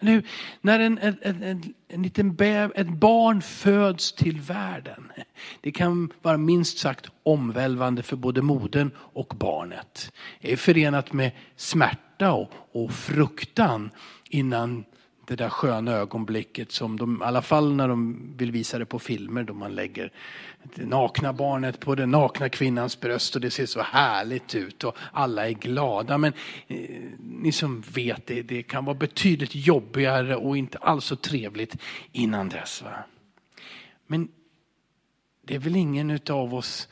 Nu, 0.00 0.22
när 0.60 0.80
en, 0.80 0.98
en, 0.98 1.16
en, 1.22 1.74
en 1.88 2.02
liten 2.02 2.34
bäv, 2.34 2.72
ett 2.74 2.88
barn 2.88 3.42
föds 3.42 4.12
till 4.12 4.40
världen. 4.40 5.12
Det 5.60 5.72
kan 5.72 6.12
vara 6.22 6.36
minst 6.36 6.78
sagt 6.78 7.10
omvälvande 7.22 8.02
för 8.02 8.16
både 8.16 8.42
modern 8.42 8.90
och 8.96 9.34
barnet. 9.38 10.12
Det 10.40 10.52
är 10.52 10.56
förenat 10.56 11.12
med 11.12 11.30
smärta 11.56 12.32
och, 12.32 12.50
och 12.72 12.92
fruktan 12.92 13.90
innan 14.30 14.84
det 15.26 15.36
där 15.36 15.48
sköna 15.48 15.92
ögonblicket 15.92 16.72
som 16.72 16.96
de, 16.96 17.22
i 17.22 17.24
alla 17.24 17.42
fall 17.42 17.74
när 17.74 17.88
de 17.88 18.32
vill 18.36 18.52
visa 18.52 18.78
det 18.78 18.86
på 18.86 18.98
filmer 18.98 19.42
då 19.42 19.54
man 19.54 19.74
lägger 19.74 20.12
det 20.74 20.86
nakna 20.86 21.32
barnet 21.32 21.80
på 21.80 21.94
den 21.94 22.10
nakna 22.10 22.48
kvinnans 22.48 23.00
bröst 23.00 23.34
och 23.34 23.40
det 23.40 23.50
ser 23.50 23.66
så 23.66 23.82
härligt 23.82 24.54
ut 24.54 24.84
och 24.84 24.96
alla 25.12 25.48
är 25.48 25.52
glada. 25.52 26.18
Men 26.18 26.32
eh, 26.66 26.78
ni 27.18 27.52
som 27.52 27.80
vet 27.80 28.26
det, 28.26 28.42
det 28.42 28.62
kan 28.62 28.84
vara 28.84 28.96
betydligt 28.96 29.54
jobbigare 29.54 30.36
och 30.36 30.56
inte 30.56 30.78
alls 30.78 31.04
så 31.04 31.16
trevligt 31.16 31.76
innan 32.12 32.48
dess. 32.48 32.82
Va? 32.82 32.90
Men 34.06 34.28
det 35.42 35.54
är 35.54 35.58
väl 35.58 35.76
ingen 35.76 36.18
av 36.30 36.54
oss, 36.54 36.88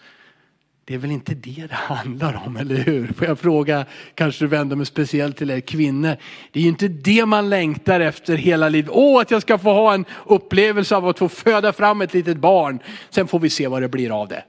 det 0.92 0.96
är 0.96 0.98
väl 0.98 1.10
inte 1.10 1.34
det 1.34 1.66
det 1.68 1.74
handlar 1.74 2.42
om, 2.46 2.56
eller 2.56 2.74
hur? 2.74 3.12
Får 3.12 3.26
jag 3.26 3.38
fråga, 3.38 3.84
kanske 4.14 4.46
vänder 4.46 4.76
mig 4.76 4.86
speciellt 4.86 5.36
till 5.36 5.50
er 5.50 5.60
kvinnor. 5.60 6.16
Det 6.52 6.60
är 6.60 6.62
ju 6.62 6.68
inte 6.68 6.88
det 6.88 7.26
man 7.26 7.50
längtar 7.50 8.00
efter 8.00 8.36
hela 8.36 8.68
livet. 8.68 8.90
Åh, 8.94 9.20
att 9.20 9.30
jag 9.30 9.42
ska 9.42 9.58
få 9.58 9.72
ha 9.72 9.94
en 9.94 10.04
upplevelse 10.26 10.96
av 10.96 11.08
att 11.08 11.18
få 11.18 11.28
föda 11.28 11.72
fram 11.72 12.00
ett 12.00 12.14
litet 12.14 12.36
barn. 12.36 12.78
Sen 13.10 13.26
får 13.26 13.38
vi 13.38 13.50
se 13.50 13.66
vad 13.66 13.82
det 13.82 13.88
blir 13.88 14.20
av 14.20 14.28
det. 14.28 14.44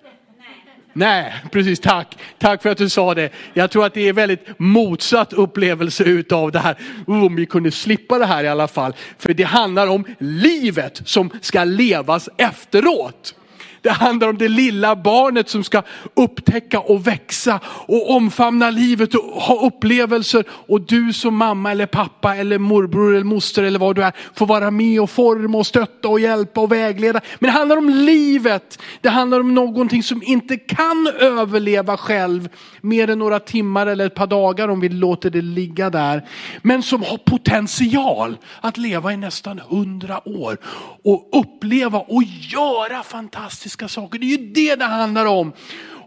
Nej, 0.93 1.33
precis 1.51 1.79
tack. 1.79 2.17
Tack 2.37 2.61
för 2.61 2.69
att 2.69 2.77
du 2.77 2.89
sa 2.89 3.13
det. 3.13 3.29
Jag 3.53 3.71
tror 3.71 3.85
att 3.85 3.93
det 3.93 4.07
är 4.07 4.13
väldigt 4.13 4.45
motsatt 4.57 5.33
upplevelse 5.33 6.03
utav 6.03 6.51
det 6.51 6.59
här. 6.59 6.77
Oh, 7.07 7.25
om 7.25 7.35
vi 7.35 7.45
kunde 7.45 7.71
slippa 7.71 8.17
det 8.17 8.25
här 8.25 8.43
i 8.43 8.47
alla 8.47 8.67
fall. 8.67 8.93
För 9.17 9.33
det 9.33 9.43
handlar 9.43 9.87
om 9.87 10.05
livet 10.19 11.01
som 11.05 11.29
ska 11.41 11.63
levas 11.63 12.29
efteråt. 12.37 13.35
Det 13.83 13.91
handlar 13.91 14.27
om 14.27 14.37
det 14.37 14.47
lilla 14.47 14.95
barnet 14.95 15.49
som 15.49 15.63
ska 15.63 15.81
upptäcka 16.13 16.79
och 16.79 17.07
växa 17.07 17.59
och 17.65 18.11
omfamna 18.11 18.69
livet 18.69 19.15
och 19.15 19.23
ha 19.23 19.67
upplevelser. 19.67 20.45
Och 20.49 20.81
du 20.81 21.13
som 21.13 21.35
mamma 21.35 21.71
eller 21.71 21.85
pappa 21.85 22.35
eller 22.35 22.57
morbror 22.57 23.15
eller 23.15 23.25
moster 23.25 23.63
eller 23.63 23.79
vad 23.79 23.95
du 23.95 24.03
är 24.03 24.13
får 24.35 24.45
vara 24.45 24.71
med 24.71 25.01
och 25.01 25.09
forma 25.09 25.57
och 25.57 25.67
stötta 25.67 26.07
och 26.07 26.19
hjälpa 26.19 26.61
och 26.61 26.71
vägleda. 26.71 27.21
Men 27.39 27.47
det 27.47 27.57
handlar 27.57 27.77
om 27.77 27.89
livet. 27.89 28.79
Det 29.01 29.09
handlar 29.09 29.39
om 29.39 29.53
någonting 29.53 30.03
som 30.03 30.23
inte 30.23 30.57
kan 30.57 31.07
överleva 31.19 31.97
själv 31.97 32.49
mer 32.81 33.09
än 33.09 33.19
några 33.19 33.39
timmar 33.39 33.87
eller 33.87 34.05
ett 34.05 34.15
par 34.15 34.27
dagar 34.27 34.67
om 34.67 34.79
vi 34.79 34.89
låter 34.89 35.29
det 35.29 35.41
ligga 35.41 35.89
där. 35.89 36.27
Men 36.61 36.83
som 36.83 37.03
har 37.03 37.17
potential 37.17 38.37
att 38.61 38.77
leva 38.77 39.13
i 39.13 39.17
nästan 39.17 39.59
hundra 39.59 40.27
år 40.27 40.57
och 41.03 41.29
uppleva 41.31 41.99
och 41.99 42.23
göra 42.23 43.03
fantastiska 43.03 43.72
saker. 43.87 44.19
Det 44.19 44.25
är 44.25 44.37
ju 44.37 44.53
det 44.53 44.75
det 44.75 44.85
handlar 44.85 45.25
om. 45.25 45.53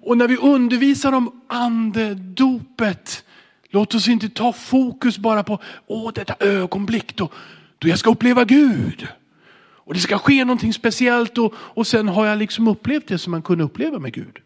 Och 0.02 0.18
när 0.18 0.28
vi 0.28 0.36
undervisar 0.36 1.12
om 1.12 1.42
andedopet, 1.46 3.24
låt 3.70 3.94
oss 3.94 4.08
inte 4.08 4.28
ta 4.28 4.52
fokus 4.52 5.18
bara 5.18 5.42
på 5.42 5.62
Åh, 5.86 6.12
detta 6.14 6.36
ögonblick 6.40 7.16
då, 7.16 7.28
då 7.78 7.88
jag 7.88 7.98
ska 7.98 8.10
uppleva 8.10 8.44
Gud. 8.44 9.08
Och 9.86 9.94
det 9.94 10.00
ska 10.00 10.18
ske 10.18 10.44
någonting 10.44 10.72
speciellt 10.72 11.38
och, 11.38 11.54
och 11.56 11.86
sen 11.86 12.08
har 12.08 12.26
jag 12.26 12.38
liksom 12.38 12.68
upplevt 12.68 13.08
det 13.08 13.18
som 13.18 13.30
man 13.30 13.42
kunde 13.42 13.64
uppleva 13.64 13.98
med 13.98 14.12
Gud. 14.12 14.38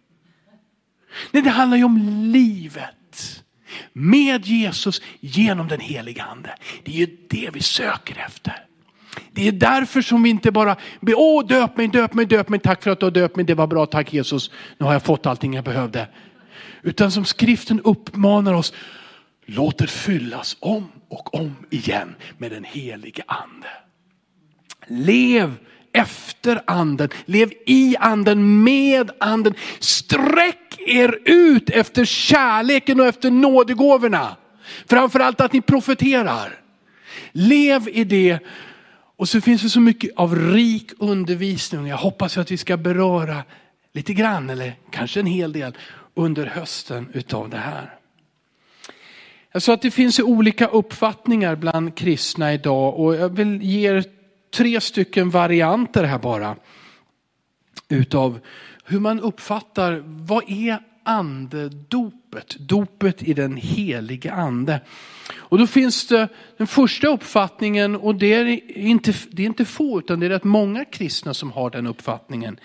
Nej, 1.30 1.42
det 1.42 1.50
handlar 1.50 1.76
ju 1.76 1.84
om 1.84 1.98
livet. 2.32 3.44
Med 3.92 4.46
Jesus 4.46 5.02
genom 5.20 5.68
den 5.68 5.80
heliga 5.80 6.22
ande. 6.22 6.54
Det 6.84 6.90
är 6.90 6.96
ju 6.96 7.16
det 7.28 7.50
vi 7.52 7.60
söker 7.60 8.24
efter. 8.26 8.69
Det 9.32 9.48
är 9.48 9.52
därför 9.52 10.02
som 10.02 10.22
vi 10.22 10.30
inte 10.30 10.52
bara 10.52 10.76
ber, 11.00 11.14
åh 11.16 11.46
döp 11.46 11.76
mig, 11.76 11.88
döp 11.88 12.14
mig, 12.14 12.26
döp 12.26 12.48
mig, 12.48 12.60
tack 12.60 12.82
för 12.82 12.90
att 12.90 13.00
du 13.00 13.06
har 13.06 13.10
döpt 13.10 13.36
mig, 13.36 13.44
det 13.44 13.54
var 13.54 13.66
bra, 13.66 13.86
tack 13.86 14.12
Jesus, 14.12 14.50
nu 14.78 14.86
har 14.86 14.92
jag 14.92 15.02
fått 15.02 15.26
allting 15.26 15.54
jag 15.54 15.64
behövde. 15.64 16.08
Utan 16.82 17.10
som 17.10 17.24
skriften 17.24 17.80
uppmanar 17.80 18.54
oss, 18.54 18.72
låt 19.46 19.78
det 19.78 19.86
fyllas 19.86 20.56
om 20.60 20.88
och 21.08 21.34
om 21.34 21.56
igen 21.70 22.14
med 22.38 22.50
den 22.50 22.64
helige 22.64 23.22
ande. 23.26 23.68
Lev 24.86 25.54
efter 25.92 26.62
anden, 26.66 27.08
lev 27.24 27.52
i 27.66 27.96
anden, 28.00 28.62
med 28.62 29.10
anden. 29.20 29.54
Sträck 29.78 30.78
er 30.86 31.18
ut 31.24 31.70
efter 31.70 32.04
kärleken 32.04 33.00
och 33.00 33.06
efter 33.06 33.30
nådegåvorna. 33.30 34.36
Framförallt 34.86 35.40
att 35.40 35.52
ni 35.52 35.60
profeterar. 35.60 36.60
Lev 37.32 37.88
i 37.88 38.04
det. 38.04 38.38
Och 39.20 39.28
så 39.28 39.40
finns 39.40 39.62
det 39.62 39.68
så 39.68 39.80
mycket 39.80 40.10
av 40.16 40.36
rik 40.36 40.92
undervisning. 40.98 41.86
Jag 41.86 41.96
hoppas 41.96 42.38
att 42.38 42.50
vi 42.50 42.56
ska 42.56 42.76
beröra 42.76 43.44
lite 43.92 44.14
grann 44.14 44.50
eller 44.50 44.74
kanske 44.90 45.20
en 45.20 45.26
hel 45.26 45.52
del 45.52 45.76
under 46.14 46.46
hösten 46.46 47.08
utav 47.12 47.48
det 47.48 47.56
här. 47.56 47.94
Jag 49.52 49.62
sa 49.62 49.74
att 49.74 49.82
det 49.82 49.90
finns 49.90 50.20
olika 50.20 50.66
uppfattningar 50.66 51.56
bland 51.56 51.96
kristna 51.96 52.54
idag 52.54 52.98
och 52.98 53.16
jag 53.16 53.28
vill 53.28 53.62
ge 53.62 53.90
er 53.90 54.04
tre 54.54 54.80
stycken 54.80 55.30
varianter 55.30 56.04
här 56.04 56.18
bara. 56.18 56.56
Utav 57.88 58.40
hur 58.84 59.00
man 59.00 59.20
uppfattar, 59.20 60.02
vad 60.04 60.50
är 60.50 60.82
andedopet? 61.10 62.56
Dopet 62.58 63.22
i 63.22 63.34
den 63.34 63.56
helige 63.56 64.32
ande. 64.32 64.80
Och 65.36 65.58
då 65.58 65.66
finns 65.66 66.06
det 66.06 66.28
den 66.56 66.66
första 66.66 67.08
uppfattningen 67.08 67.96
och 67.96 68.14
det 68.14 68.34
är 68.34 68.76
inte, 68.76 69.14
det 69.30 69.42
är 69.42 69.46
inte 69.46 69.64
få 69.64 69.98
utan 69.98 70.20
det 70.20 70.26
är 70.26 70.30
rätt 70.30 70.44
många 70.44 70.84
kristna 70.84 71.34
som 71.34 71.52
har 71.52 71.70
den 71.70 71.86
uppfattningen. 71.86 72.60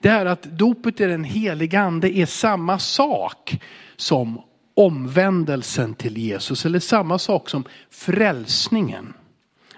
Det 0.00 0.08
är 0.08 0.26
att 0.26 0.42
dopet 0.42 1.00
i 1.00 1.04
den 1.04 1.24
helige 1.24 1.80
ande 1.80 2.18
är 2.18 2.26
samma 2.26 2.78
sak 2.78 3.60
som 3.96 4.42
omvändelsen 4.74 5.94
till 5.94 6.18
Jesus 6.18 6.66
eller 6.66 6.78
samma 6.78 7.18
sak 7.18 7.48
som 7.48 7.64
frälsningen. 7.90 9.12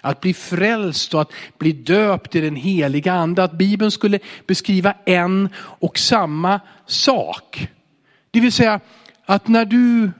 Att 0.00 0.20
bli 0.20 0.34
frälst 0.34 1.14
och 1.14 1.20
att 1.20 1.32
bli 1.58 1.72
döpt 1.72 2.34
i 2.34 2.40
den 2.40 2.56
heliga 2.56 3.12
ande. 3.12 3.44
Att 3.44 3.52
Bibeln 3.52 3.90
skulle 3.90 4.18
beskriva 4.46 4.94
en 5.04 5.48
och 5.56 5.98
samma 5.98 6.60
sak. 6.86 7.68
Det 8.32 8.40
vill 8.40 8.52
säga 8.52 8.80
att 9.24 9.48
när 9.48 9.64
du 9.64 10.10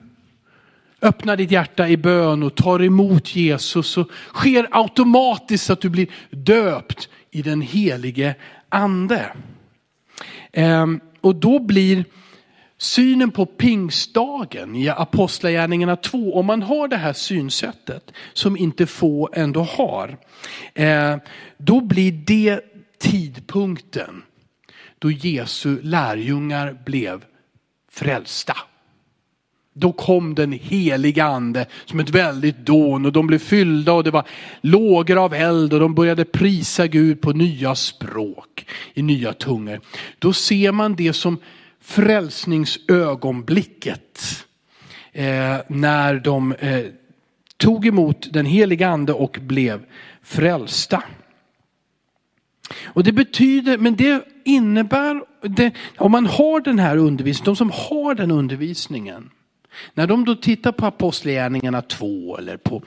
öppnar 1.01 1.37
ditt 1.37 1.51
hjärta 1.51 1.87
i 1.87 1.97
bön 1.97 2.43
och 2.43 2.55
tar 2.55 2.83
emot 2.83 3.35
Jesus 3.35 3.87
så 3.87 4.05
sker 4.33 4.67
automatiskt 4.71 5.69
att 5.69 5.81
du 5.81 5.89
blir 5.89 6.07
döpt 6.29 7.09
i 7.31 7.41
den 7.41 7.61
helige 7.61 8.35
ande. 8.69 9.35
Ehm, 10.51 10.99
och 11.21 11.35
då 11.35 11.59
blir 11.59 12.05
synen 12.77 13.31
på 13.31 13.45
pingstdagen 13.45 14.75
i 14.75 14.89
Apostlagärningarna 14.89 15.95
2, 15.95 16.35
om 16.35 16.45
man 16.45 16.61
har 16.61 16.87
det 16.87 16.97
här 16.97 17.13
synsättet 17.13 18.11
som 18.33 18.57
inte 18.57 18.85
få 18.85 19.29
ändå 19.33 19.61
har, 19.61 20.17
ehm, 20.73 21.19
då 21.57 21.81
blir 21.81 22.11
det 22.11 22.61
tidpunkten 22.99 24.21
då 24.99 25.11
Jesu 25.11 25.81
lärjungar 25.81 26.77
blev 26.85 27.23
frälsta. 27.93 28.57
Då 29.75 29.91
kom 29.91 30.35
den 30.35 30.51
heliga 30.51 31.25
ande 31.25 31.65
som 31.85 31.99
ett 31.99 32.09
väldigt 32.09 32.57
dån 32.57 33.05
och 33.05 33.11
de 33.11 33.27
blev 33.27 33.39
fyllda 33.39 33.93
och 33.93 34.03
det 34.03 34.11
var 34.11 34.27
lågor 34.61 35.23
av 35.23 35.33
eld 35.33 35.73
och 35.73 35.79
de 35.79 35.95
började 35.95 36.25
prisa 36.25 36.87
Gud 36.87 37.21
på 37.21 37.31
nya 37.31 37.75
språk, 37.75 38.65
i 38.93 39.01
nya 39.01 39.33
tungor. 39.33 39.81
Då 40.19 40.33
ser 40.33 40.71
man 40.71 40.95
det 40.95 41.13
som 41.13 41.37
frälsningsögonblicket. 41.81 44.45
Eh, 45.11 45.57
när 45.67 46.19
de 46.19 46.51
eh, 46.51 46.85
tog 47.57 47.87
emot 47.87 48.33
den 48.33 48.45
heliga 48.45 48.87
ande 48.87 49.13
och 49.13 49.37
blev 49.41 49.85
frälsta. 50.23 51.03
Och 52.83 53.03
det 53.03 53.11
betyder, 53.11 53.77
men 53.77 53.95
det 53.95 54.32
innebär, 54.45 55.21
det, 55.41 55.71
om 55.97 56.11
man 56.11 56.25
har 56.25 56.61
den 56.61 56.79
här 56.79 56.97
undervisningen, 56.97 57.45
de 57.45 57.55
som 57.55 57.71
har 57.71 58.15
den 58.15 58.31
undervisningen, 58.31 59.29
när 59.93 60.07
de 60.07 60.25
då 60.25 60.35
tittar 60.35 60.71
på 60.71 60.85
Apostlagärningarna 60.85 61.81
2 61.81 62.37
eller 62.37 62.57
på 62.57 62.81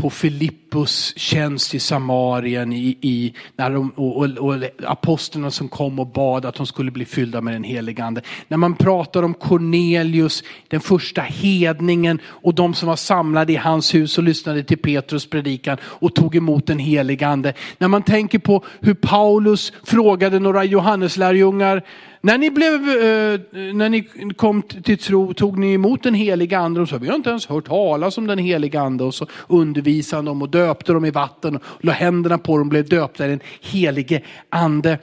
på 0.00 0.10
Filippus 0.10 1.12
tjänst 1.16 1.74
i 1.74 1.78
Samarien 1.80 2.72
i, 2.72 2.98
i 3.00 3.34
när 3.56 3.70
de, 3.70 3.90
och, 3.90 4.16
och, 4.16 4.24
och 4.24 4.64
apostlarna 4.86 5.50
som 5.50 5.68
kom 5.68 5.98
och 5.98 6.06
bad 6.06 6.44
att 6.44 6.54
de 6.54 6.66
skulle 6.66 6.90
bli 6.90 7.04
fyllda 7.04 7.40
med 7.40 7.54
den 7.54 7.64
helige 7.64 8.04
ande. 8.04 8.22
När 8.48 8.56
man 8.56 8.74
pratar 8.74 9.22
om 9.22 9.34
Cornelius, 9.34 10.42
den 10.68 10.80
första 10.80 11.22
hedningen 11.22 12.20
och 12.24 12.54
de 12.54 12.74
som 12.74 12.88
var 12.88 12.96
samlade 12.96 13.52
i 13.52 13.56
hans 13.56 13.94
hus 13.94 14.18
och 14.18 14.24
lyssnade 14.24 14.62
till 14.62 14.78
Petrus 14.78 15.26
predikan 15.26 15.78
och 15.82 16.14
tog 16.14 16.36
emot 16.36 16.66
den 16.66 16.78
helige 16.78 17.26
ande. 17.26 17.52
När 17.78 17.88
man 17.88 18.02
tänker 18.02 18.38
på 18.38 18.64
hur 18.80 18.94
Paulus 18.94 19.72
frågade 19.84 20.38
några 20.38 20.64
Johanneslärjungar 20.64 21.82
när 22.20 22.38
ni, 22.38 22.50
blev, 22.50 22.74
eh, 22.74 23.40
när 23.74 23.88
ni 23.88 24.02
kom 24.36 24.62
till 24.62 24.98
tro 24.98 25.34
tog 25.34 25.58
ni 25.58 25.72
emot 25.72 26.02
den 26.02 26.14
heliga 26.14 26.58
ande 26.58 26.80
och 26.80 26.88
sa 26.88 26.98
vi 26.98 27.08
har 27.08 27.14
inte 27.14 27.30
ens 27.30 27.46
hört 27.46 27.66
talas 27.66 28.18
om 28.18 28.26
den 28.26 28.38
heliga 28.38 28.80
ande 28.80 29.04
och 29.04 29.14
så 29.14 29.26
undervisade 29.48 30.22
dem 30.22 30.42
och 30.42 30.48
döpte 30.48 30.92
dem 30.92 31.04
i 31.04 31.10
vatten 31.10 31.56
och 31.56 31.62
la 31.80 31.92
händerna 31.92 32.38
på 32.38 32.52
dem 32.58 32.66
och 32.66 32.70
blev 32.70 32.88
döpta 32.88 33.26
i 33.26 33.28
den 33.28 33.40
helige 33.60 34.22
ande. 34.48 34.98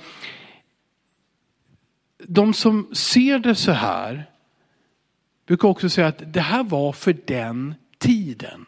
De 2.24 2.54
som 2.54 2.88
ser 2.94 3.40
det 3.40 3.56
så 3.56 3.72
här 3.72 4.30
brukar 5.48 5.68
också 5.68 5.90
säga 5.90 6.08
att 6.08 6.34
det 6.34 6.42
här 6.42 6.64
var 6.64 6.92
för 6.92 7.16
den 7.26 7.76
tiden. 7.98 8.66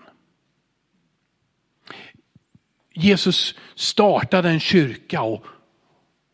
Jesus 2.94 3.56
startade 3.75 4.50
en 4.50 4.60
kyrka 4.60 5.22
och 5.22 5.46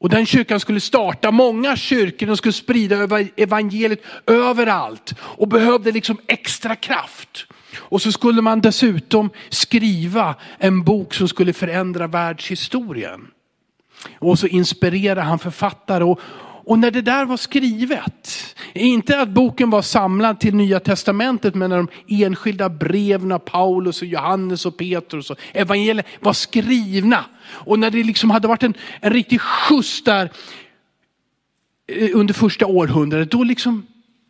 och 0.06 0.10
den 0.10 0.26
kyrkan 0.26 0.60
skulle 0.60 0.80
starta 0.80 1.32
många 1.32 1.76
kyrkor, 1.76 2.28
den 2.28 2.38
skulle 2.38 2.54
sprida 2.54 3.20
evangeliet 3.38 4.02
överallt 4.28 5.14
och 5.20 5.48
behövde 5.48 5.92
liksom 5.92 6.18
extra 6.28 6.76
kraft. 6.76 7.46
Och 7.78 8.02
så 8.02 8.12
skulle 8.12 8.42
man 8.42 8.62
dessutom 8.62 9.30
skriva 9.50 10.36
en 10.58 10.84
bok 10.84 11.14
som 11.14 11.28
skulle 11.28 11.54
förändra 11.54 12.08
världshistorien. 12.08 13.28
Och 14.20 14.40
så 14.40 14.48
inspirerade 14.48 15.22
han 15.22 15.40
författare 15.40 16.04
och, 16.04 16.20
och 16.66 16.80
när 16.80 16.92
det 16.92 17.02
där 17.02 17.26
var 17.26 17.38
skrivet, 17.38 18.56
inte 18.74 19.20
att 19.20 19.30
boken 19.30 19.70
var 19.70 19.82
samlad 19.82 20.40
till 20.40 20.56
nya 20.56 20.80
testamentet, 20.80 21.56
men 21.56 21.70
när 21.70 21.78
de 21.78 21.88
enskilda 22.08 22.70
breven 22.70 23.32
av 23.32 23.40
Paulus 23.40 24.02
och 24.02 24.08
Johannes 24.08 24.66
och 24.66 24.78
Petrus 24.78 25.30
och 25.30 25.38
evangeliet 25.54 26.06
var 26.20 26.34
skrivna. 26.34 27.26
Och 27.48 27.80
när 27.80 27.92
det 27.92 28.04
liksom 28.04 28.30
hade 28.30 28.48
varit 28.48 28.64
en, 28.64 28.74
en 29.02 29.14
riktig 29.14 29.42
skjuts 29.42 30.04
där 30.04 30.32
eh, 31.88 32.10
under 32.14 32.34
första 32.34 32.66
århundradet, 32.66 33.32
då 33.32 33.44
liksom 33.44 33.88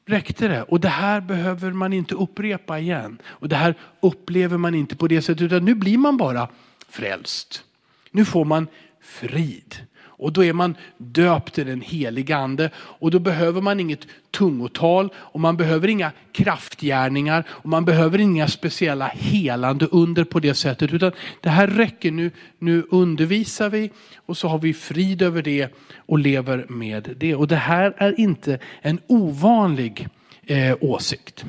räckte 0.08 0.48
det. 0.48 0.64
Och 0.64 0.80
det 0.80 0.90
här 0.90 1.22
behöver 1.22 1.72
man 1.72 1.94
inte 1.94 2.16
upprepa 2.16 2.80
igen. 2.80 3.18
Och 3.26 3.50
det 3.50 3.56
här 3.56 3.76
upplever 4.00 4.58
man 4.58 4.76
inte 4.76 4.96
på 4.96 5.08
det 5.08 5.22
sättet, 5.22 5.42
utan 5.42 5.66
nu 5.66 5.76
blir 5.76 5.98
man 5.98 6.18
bara 6.18 6.48
frälst. 6.90 7.64
Nu 8.12 8.26
får 8.26 8.46
man 8.46 8.68
frid. 9.02 9.76
Och 10.18 10.34
då 10.34 10.44
är 10.44 10.54
man 10.54 10.76
döpt 10.98 11.54
till 11.54 11.68
den 11.68 11.82
heliga 11.82 12.38
ande 12.38 12.70
och 12.78 13.12
då 13.12 13.20
behöver 13.20 13.62
man 13.62 13.80
inget 13.80 14.08
tungotal 14.32 15.10
och 15.16 15.40
man 15.40 15.58
behöver 15.58 15.88
inga 15.88 16.12
kraftgärningar 16.32 17.44
och 17.50 17.70
man 17.70 17.86
behöver 17.86 18.20
inga 18.20 18.48
speciella 18.48 19.08
helande 19.08 19.88
under 19.92 20.24
på 20.24 20.40
det 20.40 20.54
sättet 20.54 20.94
utan 20.94 21.12
det 21.42 21.50
här 21.50 21.68
räcker 21.68 22.12
nu. 22.12 22.32
Nu 22.60 22.84
undervisar 22.92 23.70
vi 23.70 23.92
och 24.26 24.38
så 24.38 24.48
har 24.48 24.60
vi 24.60 24.74
frid 24.74 25.22
över 25.22 25.42
det 25.42 25.76
och 25.98 26.20
lever 26.20 26.66
med 26.70 27.16
det. 27.18 27.36
Och 27.36 27.48
det 27.48 27.56
här 27.56 27.94
är 27.98 28.20
inte 28.20 28.60
en 28.82 29.00
ovanlig 29.08 30.08
eh, 30.46 30.78
åsikt. 30.82 31.46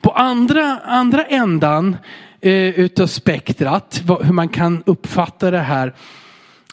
På 0.00 0.10
andra, 0.10 0.78
andra 0.84 1.24
ändan 1.24 1.96
eh, 2.40 2.52
utav 2.52 3.06
spektrat, 3.06 4.02
hur 4.22 4.32
man 4.32 4.48
kan 4.48 4.82
uppfatta 4.86 5.50
det 5.50 5.58
här 5.58 5.92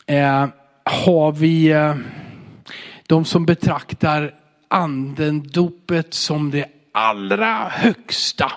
eh, 0.05 0.47
har 0.83 1.31
vi 1.31 1.71
eh, 1.71 1.95
de 3.07 3.25
som 3.25 3.45
betraktar 3.45 4.33
andendopet 4.67 6.13
som 6.13 6.51
det 6.51 6.65
allra 6.91 7.69
högsta 7.69 8.51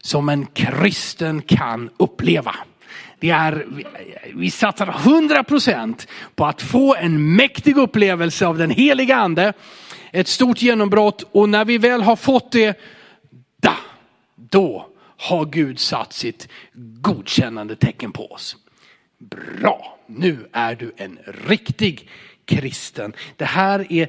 som 0.00 0.28
en 0.28 0.46
kristen 0.46 1.42
kan 1.42 1.90
uppleva. 1.96 2.54
Det 3.18 3.30
är, 3.30 3.66
vi 4.34 4.50
satsar 4.50 4.86
100% 4.86 6.08
på 6.34 6.46
att 6.46 6.62
få 6.62 6.94
en 6.94 7.36
mäktig 7.36 7.76
upplevelse 7.76 8.46
av 8.46 8.58
den 8.58 8.70
heliga 8.70 9.16
ande. 9.16 9.52
Ett 10.10 10.28
stort 10.28 10.62
genombrott 10.62 11.22
och 11.32 11.48
när 11.48 11.64
vi 11.64 11.78
väl 11.78 12.02
har 12.02 12.16
fått 12.16 12.52
det, 12.52 12.80
da, 13.60 13.76
då 14.36 14.88
har 15.16 15.44
Gud 15.44 15.78
satt 15.78 16.12
sitt 16.12 16.48
godkännande 17.00 17.76
tecken 17.76 18.12
på 18.12 18.32
oss. 18.32 18.56
Bra, 19.18 19.98
nu 20.06 20.46
är 20.52 20.74
du 20.74 20.92
en 20.96 21.18
riktig 21.46 22.08
kristen. 22.44 23.12
Det 23.36 23.44
här, 23.44 23.92
är, 23.92 24.08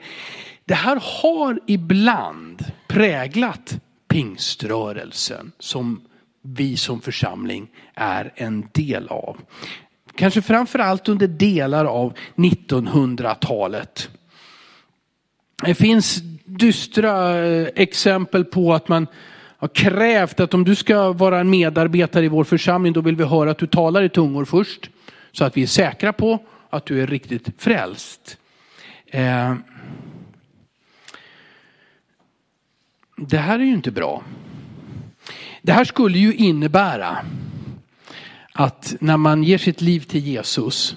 det 0.66 0.74
här 0.74 1.02
har 1.22 1.60
ibland 1.68 2.66
präglat 2.88 3.80
pingströrelsen 4.08 5.52
som 5.60 6.02
vi 6.42 6.78
som 6.78 7.02
församling 7.02 7.68
är 7.94 8.34
en 8.36 8.70
del 8.72 9.08
av. 9.08 9.38
Kanske 10.16 10.42
framförallt 10.42 11.10
under 11.10 11.28
delar 11.28 11.86
av 11.86 12.14
1900-talet. 12.36 14.10
Det 15.64 15.76
finns 15.76 16.22
dystra 16.46 17.46
eh, 17.46 17.68
exempel 17.76 18.46
på 18.46 18.74
att 18.74 18.88
man 18.88 19.08
har 19.58 19.68
krävt 19.68 20.40
att 20.40 20.54
om 20.54 20.64
du 20.64 20.76
ska 20.76 21.12
vara 21.12 21.40
en 21.40 21.50
medarbetare 21.50 22.26
i 22.26 22.28
vår 22.28 22.44
församling 22.44 22.94
då 22.94 23.02
vill 23.02 23.16
vi 23.16 23.24
höra 23.24 23.52
att 23.52 23.58
du 23.58 23.68
talar 23.68 24.04
i 24.04 24.10
tungor 24.10 24.46
först. 24.46 24.90
Så 25.38 25.44
att 25.44 25.58
vi 25.58 25.64
är 25.64 25.68
säkra 25.68 26.14
på 26.14 26.40
att 26.70 26.86
du 26.86 27.02
är 27.02 27.08
riktigt 27.08 27.50
frälst. 27.58 28.38
Eh, 29.06 29.56
det 33.18 33.38
här 33.38 33.60
är 33.60 33.64
ju 33.64 33.74
inte 33.74 33.92
bra. 33.92 34.24
Det 35.62 35.72
här 35.72 35.84
skulle 35.84 36.18
ju 36.18 36.34
innebära 36.34 37.18
att 38.54 38.96
när 39.00 39.18
man 39.18 39.44
ger 39.44 39.58
sitt 39.58 39.82
liv 39.82 40.00
till 40.00 40.28
Jesus 40.28 40.96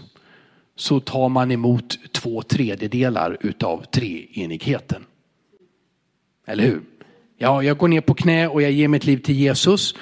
så 0.77 1.01
tar 1.01 1.29
man 1.29 1.51
emot 1.51 2.13
två 2.13 2.43
tredjedelar 2.43 3.37
utav 3.41 3.85
treenigheten. 3.85 5.05
Eller 6.47 6.65
hur? 6.65 6.83
Ja, 7.39 7.63
jag 7.63 7.79
går 7.79 7.89
ner 7.89 8.01
på 8.01 8.15
knä 8.15 8.49
och 8.49 8.63
jag 8.63 8.73
ger 8.73 8.89
mitt 8.89 9.05
liv 9.05 9.19
till 9.19 9.37
Jesus 9.37 9.95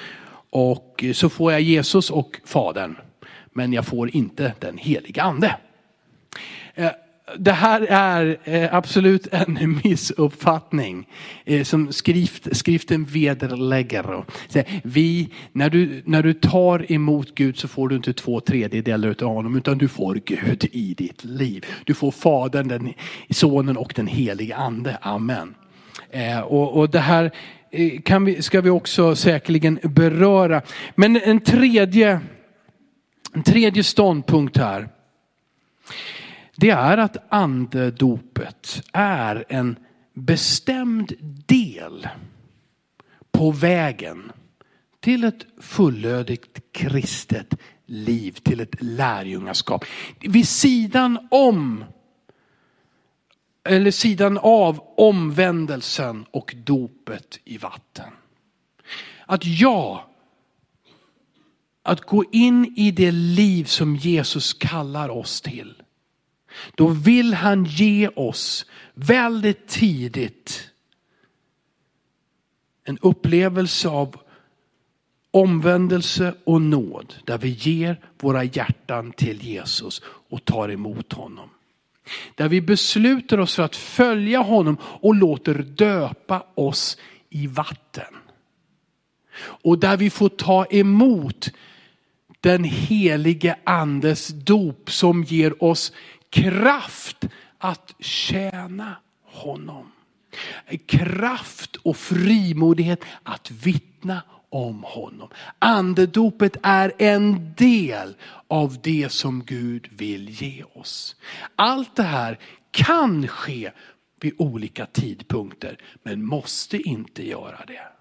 och 0.49 1.03
så 1.13 1.29
får 1.29 1.51
jag 1.51 1.61
Jesus 1.61 2.09
och 2.09 2.39
Fadern 2.45 2.95
men 3.53 3.73
jag 3.73 3.85
får 3.85 4.15
inte 4.15 4.53
den 4.59 4.77
heliga 4.77 5.23
ande. 5.23 5.55
Eh, 6.75 6.91
det 7.37 7.51
här 7.51 7.81
är 7.89 8.37
eh, 8.43 8.75
absolut 8.75 9.27
en 9.31 9.79
missuppfattning 9.83 11.07
eh, 11.45 11.63
som 11.63 11.91
skrift, 11.91 12.57
skriften 12.57 13.05
vederlägger. 13.05 14.23
Vi, 14.83 15.29
när, 15.51 15.69
du, 15.69 16.01
när 16.05 16.23
du 16.23 16.33
tar 16.33 16.91
emot 16.91 17.35
Gud 17.35 17.57
så 17.57 17.67
får 17.67 17.89
du 17.89 17.95
inte 17.95 18.13
två 18.13 18.39
tredjedelar 18.39 19.15
av 19.23 19.33
honom 19.33 19.57
utan 19.57 19.77
du 19.77 19.87
får 19.87 20.15
Gud 20.25 20.69
i 20.71 20.93
ditt 20.93 21.23
liv. 21.23 21.65
Du 21.83 21.93
får 21.93 22.11
Fadern, 22.11 22.67
den, 22.67 22.93
Sonen 23.29 23.77
och 23.77 23.93
den 23.95 24.07
helige 24.07 24.55
ande. 24.55 24.97
Amen. 25.01 25.55
Och, 26.45 26.77
och 26.77 26.89
det 26.89 26.99
här 26.99 27.31
kan 28.03 28.25
vi, 28.25 28.41
ska 28.41 28.61
vi 28.61 28.69
också 28.69 29.15
säkerligen 29.15 29.79
beröra. 29.83 30.61
Men 30.95 31.21
en 31.21 31.39
tredje 31.39 32.19
en 33.33 33.43
tredje 33.43 33.83
ståndpunkt 33.83 34.57
här. 34.57 34.89
Det 36.55 36.69
är 36.69 36.97
att 36.97 37.17
andedopet 37.29 38.83
är 38.93 39.45
en 39.49 39.75
bestämd 40.13 41.13
del 41.45 42.07
på 43.31 43.51
vägen 43.51 44.31
till 44.99 45.23
ett 45.23 45.45
fullödigt 45.59 46.59
kristet 46.71 47.55
liv, 47.85 48.31
till 48.31 48.59
ett 48.59 48.75
lärjungaskap. 48.81 49.85
Vid 50.19 50.47
sidan 50.47 51.27
om 51.31 51.83
eller 53.63 53.91
sidan 53.91 54.37
av 54.37 54.83
omvändelsen 54.97 56.25
och 56.31 56.55
dopet 56.57 57.39
i 57.43 57.57
vatten. 57.57 58.09
Att 59.25 59.45
jag 59.45 60.03
att 61.83 62.01
gå 62.01 62.25
in 62.31 62.73
i 62.75 62.91
det 62.91 63.11
liv 63.11 63.63
som 63.63 63.95
Jesus 63.95 64.53
kallar 64.53 65.09
oss 65.09 65.41
till. 65.41 65.73
Då 66.75 66.87
vill 66.87 67.33
han 67.33 67.65
ge 67.65 68.07
oss 68.07 68.65
väldigt 68.93 69.67
tidigt 69.67 70.69
en 72.83 72.97
upplevelse 73.01 73.89
av 73.89 74.15
omvändelse 75.31 76.33
och 76.43 76.61
nåd. 76.61 77.15
Där 77.25 77.37
vi 77.37 77.49
ger 77.49 77.99
våra 78.19 78.43
hjärtan 78.43 79.11
till 79.11 79.43
Jesus 79.43 80.01
och 80.05 80.45
tar 80.45 80.69
emot 80.69 81.13
honom. 81.13 81.49
Där 82.35 82.49
vi 82.49 82.61
beslutar 82.61 83.37
oss 83.37 83.55
för 83.55 83.63
att 83.63 83.75
följa 83.75 84.39
honom 84.39 84.77
och 84.81 85.15
låter 85.15 85.53
döpa 85.53 86.43
oss 86.55 86.97
i 87.29 87.47
vatten. 87.47 88.18
Och 89.41 89.79
där 89.79 89.97
vi 89.97 90.09
får 90.09 90.29
ta 90.29 90.65
emot 90.65 91.49
den 92.41 92.63
helige 92.63 93.55
andes 93.63 94.27
dop 94.27 94.91
som 94.91 95.23
ger 95.23 95.63
oss 95.63 95.91
kraft 96.29 97.25
att 97.57 97.95
tjäna 97.99 98.95
honom. 99.23 99.91
Kraft 100.85 101.75
och 101.75 101.97
frimodighet 101.97 103.03
att 103.23 103.51
vittna 103.51 104.21
om 104.49 104.83
honom. 104.83 105.29
Andedopet 105.59 106.57
är 106.63 106.91
en 106.97 107.53
del 107.57 108.15
av 108.47 108.77
det 108.81 109.11
som 109.11 109.43
Gud 109.43 109.87
vill 109.91 110.29
ge 110.29 110.63
oss. 110.63 111.15
Allt 111.55 111.95
det 111.95 112.03
här 112.03 112.39
kan 112.71 113.27
ske 113.27 113.71
vid 114.21 114.33
olika 114.37 114.85
tidpunkter 114.85 115.77
men 116.03 116.25
måste 116.25 116.77
inte 116.77 117.27
göra 117.27 117.65
det. 117.67 117.98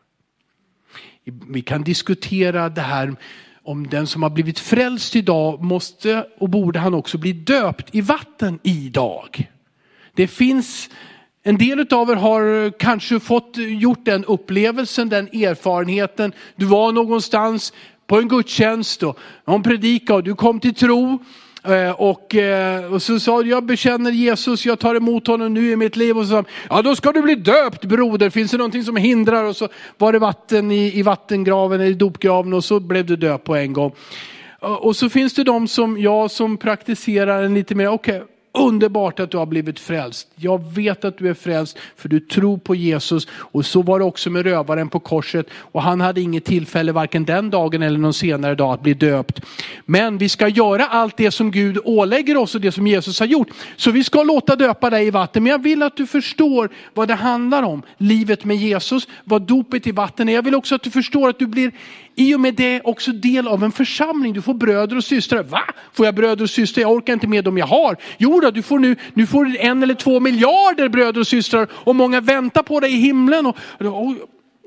Vi 1.24 1.62
kan 1.62 1.82
diskutera 1.82 2.68
det 2.68 2.80
här 2.80 3.16
om 3.62 3.86
den 3.86 4.06
som 4.06 4.22
har 4.22 4.30
blivit 4.30 4.58
frälst 4.58 5.16
idag 5.16 5.62
måste 5.62 6.26
och 6.38 6.48
borde 6.48 6.78
han 6.78 6.94
också 6.94 7.18
bli 7.18 7.32
döpt 7.32 7.94
i 7.94 8.00
vatten 8.00 8.58
idag. 8.62 9.50
Det 10.14 10.28
finns 10.28 10.90
en 11.42 11.58
del 11.58 11.86
av 11.90 12.10
er 12.10 12.14
har 12.14 12.70
kanske 12.78 13.20
fått 13.20 13.56
gjort 13.56 14.04
den 14.04 14.24
upplevelsen, 14.24 15.08
den 15.08 15.26
erfarenheten. 15.26 16.32
Du 16.56 16.66
var 16.66 16.92
någonstans 16.92 17.72
på 18.06 18.18
en 18.18 18.28
gudstjänst 18.28 19.02
och 19.02 19.18
någon 19.46 19.62
predikade 19.62 20.16
och 20.16 20.24
du 20.24 20.34
kom 20.34 20.60
till 20.60 20.74
tro 20.74 21.18
Eh, 21.64 21.90
och, 21.90 22.34
eh, 22.34 22.92
och, 22.92 23.02
så 23.02 23.20
sa 23.20 23.42
jag 23.42 23.64
bekänner 23.64 24.10
Jesus, 24.10 24.66
jag 24.66 24.78
tar 24.78 24.94
emot 24.94 25.26
honom 25.26 25.54
nu 25.54 25.70
i 25.70 25.76
mitt 25.76 25.96
liv. 25.96 26.18
Och 26.18 26.24
så 26.24 26.30
sa 26.30 26.44
ja 26.70 26.82
då 26.82 26.96
ska 26.96 27.12
du 27.12 27.22
bli 27.22 27.34
döpt 27.34 27.84
broder, 27.84 28.30
finns 28.30 28.50
det 28.50 28.56
någonting 28.56 28.84
som 28.84 28.96
hindrar? 28.96 29.44
Och 29.44 29.56
så 29.56 29.68
var 29.98 30.12
det 30.12 30.18
vatten 30.18 30.72
i, 30.72 30.98
i 30.98 31.02
vattengraven, 31.02 31.80
i 31.80 31.92
dopgraven 31.92 32.52
och 32.52 32.64
så 32.64 32.80
blev 32.80 33.06
du 33.06 33.16
döpt 33.16 33.44
på 33.44 33.56
en 33.56 33.72
gång. 33.72 33.94
Eh, 34.62 34.72
och 34.72 34.96
så 34.96 35.08
finns 35.08 35.34
det 35.34 35.44
de 35.44 35.68
som 35.68 36.00
jag 36.00 36.30
som 36.30 36.56
praktiserar 36.56 37.42
en 37.42 37.54
lite 37.54 37.74
mer, 37.74 37.88
okej, 37.88 38.16
okay, 38.16 38.28
underbart 38.52 39.20
att 39.20 39.30
du 39.30 39.36
har 39.36 39.46
blivit 39.46 39.80
frälst. 39.80 40.28
Jag 40.34 40.74
vet 40.74 41.04
att 41.04 41.18
du 41.18 41.28
är 41.28 41.34
frälst 41.34 41.78
för 41.96 42.08
du 42.08 42.20
tror 42.20 42.58
på 42.58 42.74
Jesus. 42.74 43.28
Och 43.30 43.66
så 43.66 43.82
var 43.82 43.98
det 43.98 44.04
också 44.04 44.30
med 44.30 44.42
rövaren 44.42 44.88
på 44.88 45.00
korset. 45.00 45.46
Och 45.52 45.82
han 45.82 46.00
hade 46.00 46.20
inget 46.20 46.44
tillfälle 46.44 46.92
varken 46.92 47.24
den 47.24 47.50
dagen 47.50 47.82
eller 47.82 47.98
någon 47.98 48.14
senare 48.14 48.54
dag 48.54 48.72
att 48.72 48.82
bli 48.82 48.94
döpt. 48.94 49.40
Men 49.84 50.18
vi 50.18 50.28
ska 50.28 50.48
göra 50.48 50.86
allt 50.86 51.16
det 51.16 51.30
som 51.30 51.50
Gud 51.50 51.78
ålägger 51.84 52.36
oss 52.36 52.54
och 52.54 52.60
det 52.60 52.72
som 52.72 52.86
Jesus 52.86 53.20
har 53.20 53.26
gjort. 53.26 53.48
Så 53.76 53.90
vi 53.90 54.04
ska 54.04 54.22
låta 54.22 54.56
döpa 54.56 54.90
dig 54.90 55.06
i 55.06 55.10
vatten. 55.10 55.42
Men 55.42 55.52
jag 55.52 55.62
vill 55.62 55.82
att 55.82 55.96
du 55.96 56.06
förstår 56.06 56.68
vad 56.94 57.08
det 57.08 57.14
handlar 57.14 57.62
om. 57.62 57.82
Livet 57.96 58.44
med 58.44 58.56
Jesus, 58.56 59.08
vad 59.24 59.42
dopet 59.42 59.86
i 59.86 59.92
vatten 59.92 60.28
är. 60.28 60.32
Jag 60.32 60.42
vill 60.42 60.54
också 60.54 60.74
att 60.74 60.82
du 60.82 60.90
förstår 60.90 61.28
att 61.28 61.38
du 61.38 61.46
blir 61.46 61.72
i 62.18 62.34
och 62.34 62.40
med 62.40 62.54
det 62.54 62.80
också 62.84 63.12
del 63.12 63.48
av 63.48 63.64
en 63.64 63.72
församling. 63.72 64.32
Du 64.32 64.42
får 64.42 64.54
bröder 64.54 64.96
och 64.96 65.04
systrar. 65.04 65.42
Va? 65.42 65.62
Får 65.92 66.06
jag 66.06 66.14
bröder 66.14 66.42
och 66.42 66.50
systrar? 66.50 66.82
Jag 66.82 66.92
orkar 66.92 67.12
inte 67.12 67.26
med 67.26 67.44
dem 67.44 67.58
jag 67.58 67.66
har. 67.66 67.96
Jo 68.18 68.40
då, 68.40 68.50
du 68.50 68.62
får 68.62 68.78
nu, 68.78 68.96
nu 69.14 69.26
får 69.26 69.44
du 69.44 69.58
en 69.58 69.82
eller 69.82 69.94
två 69.94 70.20
miljarder 70.20 70.88
bröder 70.88 71.20
och 71.20 71.26
systrar 71.26 71.68
och 71.72 71.96
många 71.96 72.20
väntar 72.20 72.62
på 72.62 72.80
dig 72.80 72.92
i 72.94 72.96
himlen. 72.96 73.46
Och, 73.46 73.56
och, 73.80 74.14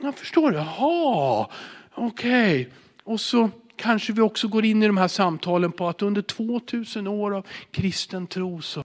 jag 0.01 0.15
förstår, 0.15 0.53
jaha, 0.53 1.47
okej. 1.95 2.61
Okay. 2.61 2.65
Och 3.03 3.19
så 3.19 3.49
kanske 3.75 4.13
vi 4.13 4.21
också 4.21 4.47
går 4.47 4.65
in 4.65 4.83
i 4.83 4.87
de 4.87 4.97
här 4.97 5.07
samtalen 5.07 5.71
på 5.71 5.87
att 5.87 6.01
under 6.01 6.21
2000 6.21 7.07
år 7.07 7.35
av 7.35 7.45
kristen 7.71 8.27
tro 8.27 8.61
så 8.61 8.83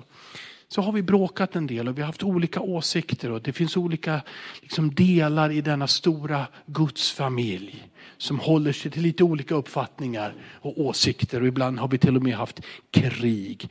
så 0.69 0.83
har 0.83 0.93
vi 0.93 1.03
bråkat 1.03 1.57
en 1.57 1.67
del 1.67 1.89
och 1.89 1.99
vi 1.99 2.03
har 2.03 2.07
haft 2.07 2.23
olika 2.23 2.61
åsikter 2.61 3.31
och 3.31 3.43
det 3.43 3.53
finns 3.53 3.77
olika 3.77 4.21
liksom, 4.63 4.95
delar 4.95 5.51
i 5.51 5.61
denna 5.61 5.87
stora 5.87 6.47
Guds 6.67 7.13
familj 7.13 7.89
som 8.19 8.39
håller 8.39 8.73
sig 8.73 8.91
till 8.91 9.03
lite 9.03 9.25
olika 9.25 9.55
uppfattningar 9.55 10.35
och 10.61 10.81
åsikter 10.81 11.41
och 11.41 11.47
ibland 11.47 11.79
har 11.79 11.89
vi 11.89 11.99
till 11.99 12.17
och 12.17 12.23
med 12.23 12.37
haft 12.37 12.61
krig. 12.91 13.71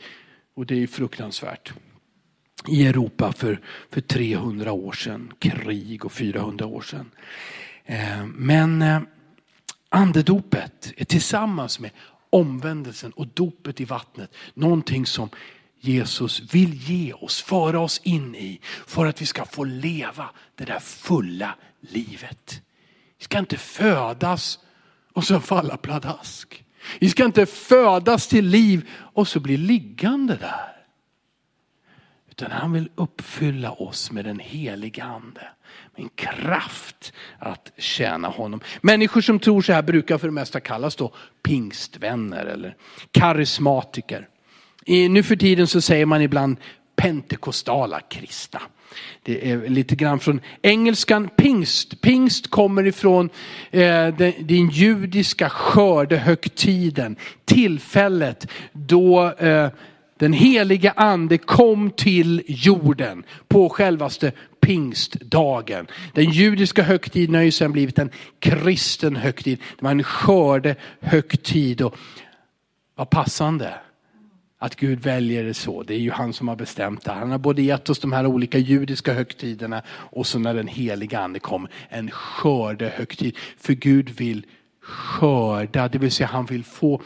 Och 0.56 0.66
det 0.66 0.84
är 0.84 0.88
fruktansvärt. 0.88 1.74
I 2.68 2.88
Europa 2.88 3.32
för, 3.32 3.62
för 3.92 4.02
300 4.02 4.72
år 4.72 4.92
sedan, 4.92 5.34
krig 5.40 6.06
och 6.06 6.12
400 6.12 6.66
år 6.66 6.82
sedan. 6.82 7.12
Eh, 7.86 8.26
men 8.26 8.82
eh, 8.82 9.02
andedopet 9.90 10.94
är 10.98 11.06
tillsammans 11.06 11.80
med 11.80 11.92
omvändelsen 12.30 13.12
och 13.12 13.28
dopet 13.28 13.82
i 13.82 13.86
vattnet 13.86 14.36
någonting 14.54 15.06
som 15.06 15.30
Jesus 15.80 16.54
vill 16.54 16.74
ge 16.74 17.14
oss, 17.14 17.42
föra 17.42 17.80
oss 17.80 18.02
in 18.04 18.36
i 18.36 18.60
för 18.88 19.06
att 19.06 19.22
vi 19.22 19.26
ska 19.26 19.46
få 19.46 19.64
leva 19.64 20.30
det 20.56 20.66
där 20.66 20.80
fulla 20.80 21.56
livet. 21.80 22.62
Vi 23.26 23.28
ska 23.28 23.40
inte 23.40 23.58
födas 23.58 24.60
och 25.14 25.24
så 25.24 25.40
falla 25.40 25.78
pladask. 25.78 26.66
Vi 27.00 27.10
ska 27.10 27.26
inte 27.26 27.46
födas 27.46 28.28
till 28.28 28.46
liv 28.46 28.90
och 29.14 29.28
så 29.28 29.40
bli 29.40 29.58
liggande 29.58 30.36
där. 30.36 30.76
Utan 32.32 32.52
han 32.52 32.72
vill 32.72 32.90
uppfylla 32.96 33.72
oss 33.72 34.12
med 34.12 34.26
den 34.26 34.40
heliga 34.40 35.04
ande. 35.04 35.48
Med 35.96 36.04
en 36.04 36.10
kraft 36.10 37.14
att 37.40 37.72
tjäna 37.78 38.28
honom. 38.28 38.62
Människor 38.82 39.22
som 39.22 39.40
tror 39.40 39.62
så 39.62 39.74
här 39.74 39.82
brukar 39.82 40.18
för 40.18 40.28
det 40.28 40.34
mesta 40.34 40.60
kallas 40.60 40.96
då 40.96 41.14
pingstvänner 41.44 42.46
eller 42.46 42.76
karismatiker. 43.12 44.28
I, 44.86 45.10
nu 45.10 45.24
för 45.24 45.36
tiden 45.36 45.68
så 45.68 45.82
säger 45.82 46.06
man 46.06 46.22
ibland 46.22 46.58
pentekostala 46.96 48.00
kristna. 48.00 48.62
Det 49.24 49.52
är 49.52 49.70
lite 49.70 49.96
grann 49.96 50.20
från 50.20 50.40
engelskan 50.62 51.30
pingst. 51.36 52.02
Pingst 52.02 52.50
kommer 52.50 52.88
ifrån 52.88 53.30
eh, 53.72 54.08
den, 54.08 54.34
den, 54.40 54.70
judiska 54.70 55.50
skördehögtiden. 55.50 57.16
Tillfället 57.46 58.48
då 58.72 59.32
eh, 59.32 59.70
den 60.20 60.34
heliga 60.34 60.92
ande 60.92 61.38
kom 61.38 61.92
till 61.92 62.44
jorden 62.48 63.24
på 63.48 63.70
självaste 63.70 64.32
pingstdagen. 64.60 65.88
Den 66.14 66.30
judiska 66.32 66.84
högtiden 66.84 67.36
har 67.36 67.42
ju 67.42 67.52
sedan 67.52 67.72
blivit 67.72 68.00
en 68.00 68.10
kristen 68.40 69.16
högtid. 69.16 69.60
Det 69.78 69.84
var 69.84 69.92
en 69.92 70.04
skördehögtid. 70.04 71.82
Och 71.82 71.98
vad 72.96 73.10
passande 73.10 73.74
att 74.58 74.76
Gud 74.76 75.00
väljer 75.00 75.44
det 75.44 75.54
så. 75.54 75.84
Det 75.84 75.94
är 75.94 76.00
ju 76.00 76.12
han 76.12 76.34
som 76.34 76.48
har 76.48 76.56
bestämt 76.56 77.06
det. 77.06 77.12
Han 77.12 77.32
har 77.32 77.38
både 77.38 77.62
gett 77.62 77.90
oss 77.90 78.00
de 78.00 78.14
här 78.14 78.26
olika 78.26 78.58
judiska 78.58 79.14
högtiderna 79.14 79.82
och 79.90 80.28
så 80.28 80.40
när 80.40 80.54
den 80.54 80.68
heliga 80.68 81.20
ande 81.20 81.40
kom, 81.40 81.68
en 81.90 82.12
skördehögtid. 82.12 83.38
För 83.58 83.74
Gud 83.74 84.10
vill 84.10 84.46
skörda, 84.82 85.88
det 85.88 85.98
vill 85.98 86.12
säga 86.12 86.28
han 86.28 86.46
vill 86.46 86.64
få, 86.64 87.02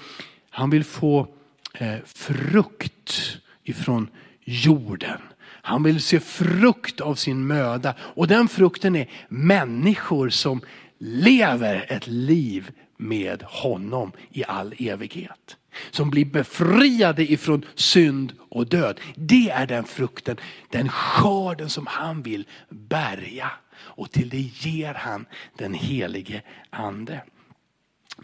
han 0.50 0.70
vill 0.70 0.84
få 0.84 1.28
eh, 1.74 1.96
frukt 2.06 3.38
ifrån 3.64 4.08
jorden. 4.44 5.22
Han 5.62 5.84
vill 5.84 6.02
se 6.02 6.20
frukt 6.20 7.02
av 7.02 7.16
sin 7.16 7.48
möda 7.48 7.96
och 8.00 8.28
den 8.28 8.48
frukten 8.48 8.96
är 8.96 9.10
människor 9.30 10.30
som 10.30 10.62
lever 11.00 11.86
ett 11.90 12.08
liv 12.08 12.72
med 12.98 13.44
honom 13.44 14.12
i 14.32 14.44
all 14.44 14.74
evighet 14.80 15.58
som 15.92 16.10
blir 16.10 16.26
befriade 16.26 17.32
ifrån 17.32 17.66
synd 17.76 18.34
och 18.50 18.68
död. 18.68 19.00
Det 19.16 19.50
är 19.50 19.68
den 19.68 19.84
frukten, 19.84 20.38
den 20.70 20.90
skörden 20.90 21.70
som 21.70 21.88
han 21.88 22.22
vill 22.22 22.48
bärga. 22.70 23.52
Och 23.78 24.12
till 24.12 24.30
det 24.30 24.68
ger 24.70 24.94
han 24.94 25.26
den 25.58 25.74
helige 25.74 26.42
ande. 26.70 27.22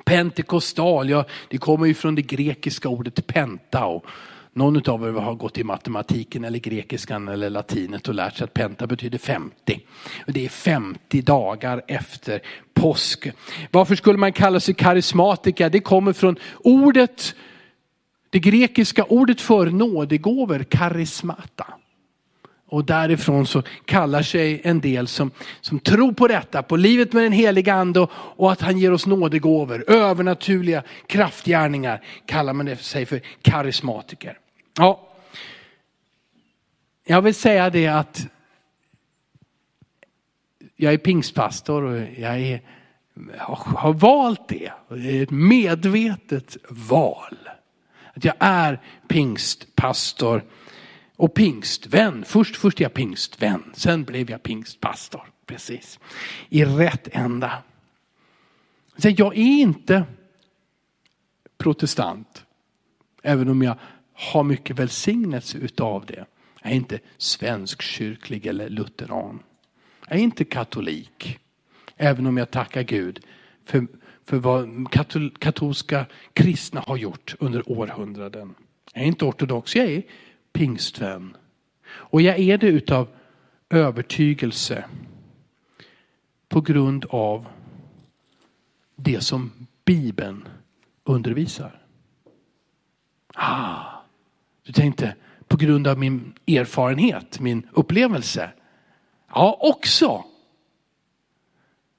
Pentekostal, 0.06 1.10
ja, 1.10 1.26
det 1.50 1.58
kommer 1.58 1.86
ju 1.86 1.94
från 1.94 2.16
det 2.16 2.22
grekiska 2.22 2.90
ordet 2.90 3.28
pentao 3.28 4.04
någon 4.56 4.89
av 4.89 5.08
er 5.08 5.12
har 5.12 5.36
gått 5.36 5.58
i 5.58 5.63
matematiken 5.63 6.44
eller 6.44 6.60
grekiskan 6.60 7.28
eller 7.28 7.50
latinet 7.50 8.08
och 8.08 8.15
lärt 8.15 8.38
sig 8.38 8.44
att 8.44 8.54
penta 8.54 8.88
betyder 8.88 9.18
50. 9.18 9.82
Det 10.28 10.46
är 10.46 10.50
50 10.50 11.22
dagar 11.22 11.82
efter 11.88 12.41
påsk. 12.74 13.28
Varför 13.72 13.96
skulle 13.96 14.18
man 14.18 14.34
kalla 14.34 14.60
sig 14.60 14.74
karismatiker? 14.74 15.70
Det 15.70 15.80
kommer 15.80 16.13
från 16.13 16.36
ordet, 16.63 17.36
det 18.30 18.39
grekiska 18.39 19.04
ordet 19.04 19.41
för 19.41 19.65
nådegåvor, 19.65 20.63
karismata. 20.63 21.65
Och 22.68 22.86
därifrån 22.86 23.48
så 23.48 23.63
kallar 23.86 24.22
sig 24.22 24.62
en 24.63 24.80
del 24.82 25.08
som, 25.08 25.32
som 25.62 25.80
tror 25.80 26.12
på 26.12 26.28
detta, 26.28 26.63
på 26.63 26.76
livet 26.76 27.13
med 27.13 27.24
den 27.24 27.32
heliga 27.32 27.74
ande 27.74 28.00
och, 28.00 28.12
och 28.15 28.52
att 28.52 28.62
han 28.62 28.78
ger 28.78 28.94
oss 28.94 29.06
nådegåvor, 29.06 29.84
övernaturliga 29.88 30.84
kraftgärningar 31.08 32.02
kallar 32.26 32.54
man 32.54 32.65
det 32.65 32.78
sig 32.78 33.06
för 33.06 33.22
karismatiker. 33.41 34.38
Ja, 34.78 35.08
jag 37.06 37.22
vill 37.22 37.36
säga 37.36 37.70
det 37.70 37.88
att 37.88 38.28
jag 40.76 40.94
är 40.94 40.98
pingstpastor 40.98 41.84
och 41.84 41.98
jag 42.18 42.40
är, 42.42 42.62
har 43.38 43.94
valt 43.94 44.48
det. 44.48 44.72
Det 44.90 45.18
är 45.20 45.24
ett 45.24 45.32
medvetet 45.32 46.58
val. 46.70 47.50
Att 48.14 48.24
jag 48.24 48.36
är 48.40 48.82
pingstpastor 49.08 50.44
och 51.16 51.34
pingstvän. 51.34 52.24
Först, 52.26 52.56
först 52.56 52.80
är 52.80 52.86
jag 52.86 52.94
pingstvän, 52.94 53.64
sen 53.74 54.04
blev 54.04 54.32
jag 54.32 54.44
pingstpastor. 54.44 55.32
Precis. 55.46 56.00
I 56.50 56.66
rätt 56.66 57.08
ända. 57.12 57.64
Så 58.98 59.10
jag 59.10 59.38
är 59.38 59.42
inte 59.42 60.04
protestant. 61.58 62.46
Även 63.24 63.50
om 63.50 63.62
jag 63.62 63.78
har 64.15 64.43
mycket 64.43 64.80
välsignelse 64.80 65.58
utav 65.58 66.06
det. 66.06 66.25
Jag 66.62 66.71
är 66.71 66.75
inte 66.75 66.99
svenskkyrklig 67.17 68.45
eller 68.45 68.69
lutheran. 68.69 69.39
Jag 70.08 70.19
är 70.19 70.23
inte 70.23 70.45
katolik. 70.45 71.39
Även 71.97 72.25
om 72.25 72.38
jag 72.38 72.51
tackar 72.51 72.84
Gud 72.84 73.19
för, 73.65 73.88
för 74.25 74.38
vad 74.38 74.91
katol, 74.91 75.32
katolska 75.39 76.06
kristna 76.34 76.82
har 76.88 76.97
gjort 76.97 77.36
under 77.39 77.71
århundraden. 77.71 78.56
Jag 78.93 79.04
är 79.04 79.08
inte 79.08 79.25
ortodox, 79.25 79.75
jag 79.75 79.86
är 79.86 80.04
pingstvän. 80.54 81.38
Och 81.88 82.21
jag 82.21 82.39
är 82.39 82.58
det 82.58 82.67
utav 82.67 83.08
övertygelse 83.69 84.86
på 86.47 86.62
grund 86.62 87.06
av 87.10 87.47
det 88.95 89.21
som 89.21 89.67
Bibeln 89.86 90.47
undervisar. 91.04 91.82
Ah, 93.34 93.95
du 94.65 94.71
tänkte 94.71 95.15
på 95.47 95.58
grund 95.58 95.88
av 95.88 95.99
min 95.99 96.34
erfarenhet, 96.47 97.39
min 97.39 97.67
upplevelse. 97.71 98.49
Ja, 99.34 99.58
också. 99.62 100.25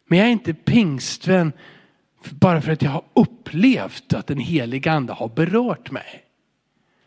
Men 0.07 0.19
jag 0.19 0.29
är 0.29 0.33
inte 0.33 0.55
pingstvän 0.55 1.53
bara 2.31 2.63
för 2.63 2.73
att 2.73 2.83
jag 2.83 2.91
har 2.91 3.05
upplevt 3.15 4.15
att 4.15 4.27
den 4.27 4.39
heliga 4.39 4.93
ande 4.93 5.13
har 5.13 5.29
berört 5.29 5.91
mig. 5.91 6.25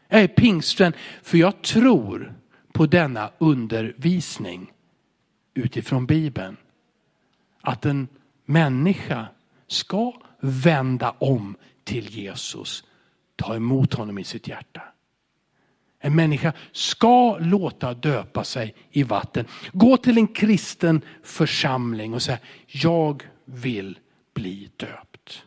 Jag 0.07 0.21
är 0.21 0.27
pingstvän 0.27 0.93
för 1.23 1.37
jag 1.37 1.61
tror 1.61 2.35
på 2.71 2.85
denna 2.85 3.31
undervisning 3.37 4.71
utifrån 5.53 6.05
Bibeln. 6.05 6.57
Att 7.61 7.85
en 7.85 8.07
människa 8.45 9.27
ska 9.67 10.13
vända 10.39 11.15
om 11.19 11.55
till 11.83 12.09
Jesus, 12.09 12.83
ta 13.35 13.55
emot 13.55 13.93
honom 13.93 14.17
i 14.17 14.23
sitt 14.23 14.47
hjärta. 14.47 14.81
En 15.99 16.15
människa 16.15 16.53
ska 16.71 17.37
låta 17.37 17.93
döpa 17.93 18.43
sig 18.43 18.75
i 18.91 19.03
vatten. 19.03 19.45
Gå 19.71 19.97
till 19.97 20.17
en 20.17 20.27
kristen 20.27 21.01
församling 21.23 22.13
och 22.13 22.21
säga, 22.21 22.37
jag 22.67 23.23
vill 23.45 23.97
bli 24.33 24.69
döpt. 24.77 25.43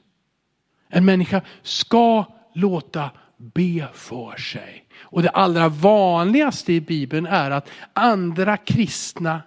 En 0.88 1.04
människa 1.04 1.42
ska 1.62 2.24
låta 2.54 3.10
be 3.36 3.88
för 3.94 4.36
sig. 4.36 4.84
Och 5.00 5.22
det 5.22 5.30
allra 5.30 5.68
vanligaste 5.68 6.72
i 6.72 6.80
Bibeln 6.80 7.26
är 7.26 7.50
att 7.50 7.68
andra 7.92 8.56
kristna 8.56 9.42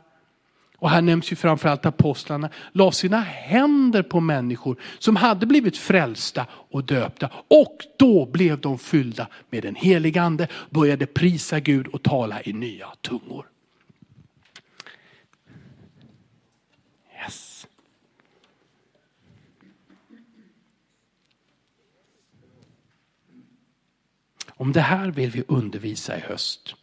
och 0.78 0.90
här 0.90 1.02
nämns 1.02 1.32
ju 1.32 1.36
framförallt 1.36 1.86
apostlarna, 1.86 2.50
la 2.72 2.92
sina 2.92 3.20
händer 3.20 4.04
på 4.04 4.20
människor 4.20 4.78
som 5.00 5.16
hade 5.16 5.46
blivit 5.46 5.78
frälsta 5.78 6.46
och 6.52 6.84
döpta. 6.84 7.30
Och 7.48 7.78
då 7.98 8.26
blev 8.26 8.62
de 8.62 8.80
fyllda 8.80 9.28
med 9.50 9.64
den 9.64 9.76
helige 9.76 10.22
ande, 10.22 10.48
började 10.70 11.06
prisa 11.06 11.60
Gud 11.60 11.88
och 11.88 12.04
tala 12.04 12.44
i 12.44 12.54
nya 12.54 12.88
tungor. 13.02 13.50
Yes. 17.24 17.68
Om 24.48 24.72
det 24.72 24.82
här 24.82 25.12
vill 25.12 25.32
vi 25.32 25.44
undervisa 25.48 26.18
i 26.18 26.20
höst. 26.20 26.76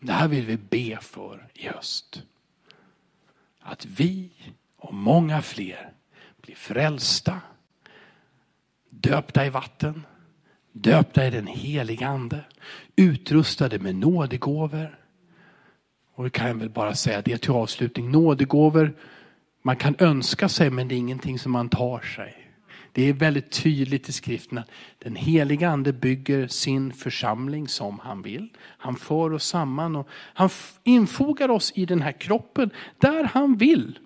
Det 0.00 0.12
här 0.12 0.28
vill 0.28 0.46
vi 0.46 0.56
be 0.56 0.98
för 1.00 1.48
i 1.54 1.68
höst 1.68 2.22
att 3.70 3.86
vi 3.86 4.30
och 4.76 4.94
många 4.94 5.42
fler 5.42 5.92
blir 6.42 6.54
frälsta, 6.54 7.40
döpta 8.90 9.46
i 9.46 9.50
vatten, 9.50 10.06
döpta 10.72 11.26
i 11.26 11.30
den 11.30 11.46
heliga 11.46 12.06
ande, 12.06 12.44
utrustade 12.96 13.78
med 13.78 13.94
nådegåvor. 13.94 14.98
Och 16.14 16.24
det 16.24 16.30
kan 16.30 16.46
jag 16.46 16.54
väl 16.54 16.70
bara 16.70 16.94
säga 16.94 17.22
det 17.22 17.38
till 17.38 17.50
avslutning. 17.50 18.10
Nådegåvor, 18.10 18.92
man 19.62 19.76
kan 19.76 19.94
önska 19.98 20.48
sig 20.48 20.70
men 20.70 20.88
det 20.88 20.94
är 20.94 20.98
ingenting 20.98 21.38
som 21.38 21.52
man 21.52 21.68
tar 21.68 22.00
sig. 22.00 22.39
Det 22.92 23.08
är 23.08 23.12
väldigt 23.12 23.50
tydligt 23.50 24.08
i 24.08 24.12
skriften 24.12 24.58
att 24.58 24.70
den 24.98 25.16
heliga 25.16 25.68
ande 25.68 25.92
bygger 25.92 26.46
sin 26.46 26.92
församling 26.92 27.68
som 27.68 27.98
han 28.02 28.22
vill. 28.22 28.48
Han 28.78 28.96
för 28.96 29.32
oss 29.32 29.46
samman 29.46 29.96
och 29.96 30.08
han 30.12 30.50
infogar 30.84 31.48
oss 31.48 31.72
i 31.74 31.86
den 31.86 32.02
här 32.02 32.12
kroppen 32.12 32.70
där 32.98 33.24
han 33.24 33.56
vill. 33.56 33.98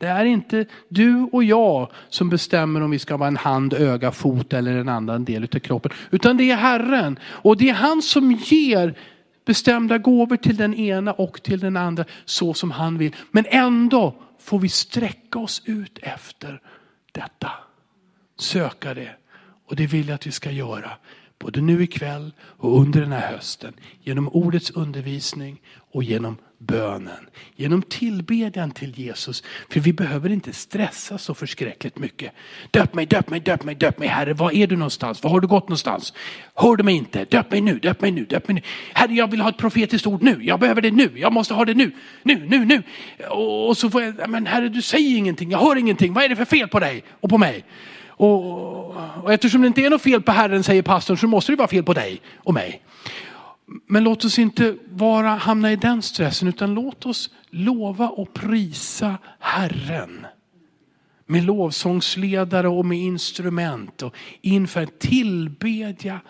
Det 0.00 0.06
är 0.06 0.24
inte 0.24 0.66
du 0.88 1.28
och 1.32 1.44
jag 1.44 1.90
som 2.08 2.30
bestämmer 2.30 2.80
om 2.80 2.90
vi 2.90 2.98
ska 2.98 3.16
vara 3.16 3.28
en 3.28 3.36
hand, 3.36 3.74
öga, 3.74 4.12
fot 4.12 4.52
eller 4.52 4.76
en 4.78 4.88
annan 4.88 5.24
del 5.24 5.42
av 5.42 5.58
kroppen. 5.58 5.92
Utan 6.10 6.36
det 6.36 6.50
är 6.50 6.56
Herren. 6.56 7.18
Och 7.24 7.56
det 7.56 7.68
är 7.68 7.74
han 7.74 8.02
som 8.02 8.32
ger 8.32 8.94
bestämda 9.44 9.98
gåvor 9.98 10.36
till 10.36 10.56
den 10.56 10.74
ena 10.74 11.12
och 11.12 11.42
till 11.42 11.60
den 11.60 11.76
andra 11.76 12.04
så 12.24 12.54
som 12.54 12.70
han 12.70 12.98
vill. 12.98 13.16
Men 13.30 13.44
ändå 13.48 14.14
får 14.40 14.58
vi 14.58 14.68
sträcka 14.68 15.38
oss 15.38 15.62
ut 15.64 15.98
efter 16.02 16.60
detta 17.12 17.50
söka 18.38 18.94
det. 18.94 19.16
Och 19.66 19.76
det 19.76 19.86
vill 19.86 20.08
jag 20.08 20.14
att 20.14 20.26
vi 20.26 20.32
ska 20.32 20.50
göra. 20.50 20.90
Både 21.38 21.60
nu 21.60 21.82
ikväll 21.82 22.32
och 22.40 22.80
under 22.80 23.00
den 23.00 23.12
här 23.12 23.32
hösten. 23.32 23.72
Genom 24.02 24.28
ordets 24.28 24.70
undervisning 24.70 25.60
och 25.92 26.04
genom 26.04 26.36
bönen. 26.58 27.26
Genom 27.56 27.82
tillbedjan 27.82 28.70
till 28.70 28.98
Jesus. 28.98 29.42
För 29.70 29.80
vi 29.80 29.92
behöver 29.92 30.30
inte 30.30 30.52
stressa 30.52 31.18
så 31.18 31.34
förskräckligt 31.34 31.98
mycket. 31.98 32.32
Döp 32.70 32.94
mig, 32.94 33.06
döp 33.06 33.30
mig, 33.30 33.40
döp 33.40 33.64
mig, 33.64 33.74
döp 33.74 33.98
mig 33.98 34.08
Herre. 34.08 34.32
Var 34.32 34.52
är 34.52 34.66
du 34.66 34.76
någonstans? 34.76 35.22
Var 35.22 35.30
har 35.30 35.40
du 35.40 35.46
gått 35.46 35.64
någonstans? 35.64 36.12
Hör 36.54 36.76
du 36.76 36.84
mig 36.84 36.94
inte? 36.94 37.24
Döp 37.24 37.50
mig 37.50 37.60
nu, 37.60 37.78
döp 37.78 38.00
mig 38.00 38.10
nu, 38.10 38.24
döp 38.24 38.48
mig 38.48 38.54
nu. 38.54 38.60
Herre 38.92 39.14
jag 39.14 39.30
vill 39.30 39.40
ha 39.40 39.48
ett 39.48 39.58
profetiskt 39.58 40.06
ord 40.06 40.22
nu. 40.22 40.38
Jag 40.42 40.60
behöver 40.60 40.82
det 40.82 40.90
nu. 40.90 41.10
Jag 41.14 41.32
måste 41.32 41.54
ha 41.54 41.64
det 41.64 41.74
nu. 41.74 41.92
Nu, 42.22 42.46
nu, 42.48 42.64
nu. 42.64 42.82
Och 43.28 43.76
så 43.76 43.90
får 43.90 44.02
jag, 44.02 44.30
men 44.30 44.46
Herre 44.46 44.68
du 44.68 44.82
säger 44.82 45.16
ingenting. 45.16 45.50
Jag 45.50 45.58
hör 45.58 45.76
ingenting. 45.76 46.12
Vad 46.12 46.24
är 46.24 46.28
det 46.28 46.36
för 46.36 46.44
fel 46.44 46.68
på 46.68 46.80
dig 46.80 47.04
och 47.20 47.30
på 47.30 47.38
mig? 47.38 47.64
Och, 48.16 48.96
och 49.22 49.32
eftersom 49.32 49.60
det 49.60 49.66
inte 49.66 49.80
är 49.80 49.90
något 49.90 50.02
fel 50.02 50.22
på 50.22 50.32
Herren, 50.32 50.62
säger 50.62 50.82
pastorn, 50.82 51.18
så 51.18 51.26
måste 51.26 51.52
det 51.52 51.56
vara 51.56 51.68
fel 51.68 51.84
på 51.84 51.94
dig 51.94 52.20
och 52.36 52.54
mig. 52.54 52.82
Men 53.86 54.04
låt 54.04 54.24
oss 54.24 54.38
inte 54.38 54.76
vara, 54.90 55.28
hamna 55.28 55.72
i 55.72 55.76
den 55.76 56.02
stressen, 56.02 56.48
utan 56.48 56.74
låt 56.74 57.06
oss 57.06 57.30
lova 57.50 58.08
och 58.08 58.32
prisa 58.34 59.18
Herren. 59.38 60.26
Med 61.26 61.44
lovsångsledare 61.44 62.68
och 62.68 62.86
med 62.86 62.98
instrument 62.98 64.02
och 64.02 64.14
inför 64.40 64.86
tillbedja 64.86 66.20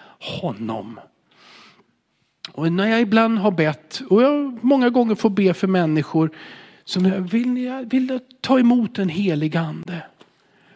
honom. 0.41 1.01
Och 2.53 2.73
när 2.73 2.87
jag 2.87 3.01
ibland 3.01 3.39
har 3.39 3.51
bett, 3.51 4.03
och 4.11 4.23
jag 4.23 4.65
många 4.65 4.91
gånger 4.91 5.15
får 5.15 5.31
be 5.31 5.55
för 5.55 5.67
människor 5.67 6.31
som 6.85 7.27
vill, 7.27 7.87
vill 7.91 8.21
ta 8.41 8.59
emot 8.59 8.99
en 8.99 9.09
helig 9.09 9.57
ande. 9.57 10.03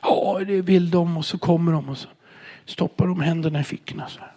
Ja, 0.02 0.40
det 0.46 0.62
vill 0.62 0.90
de 0.90 1.16
och 1.16 1.24
så 1.24 1.38
kommer 1.38 1.72
de 1.72 1.88
och 1.88 1.98
så 1.98 2.08
stoppar 2.64 3.06
de 3.06 3.20
händerna 3.20 3.60
i 3.60 3.64
fickorna. 3.64 4.08
Så 4.08 4.20
här. 4.20 4.32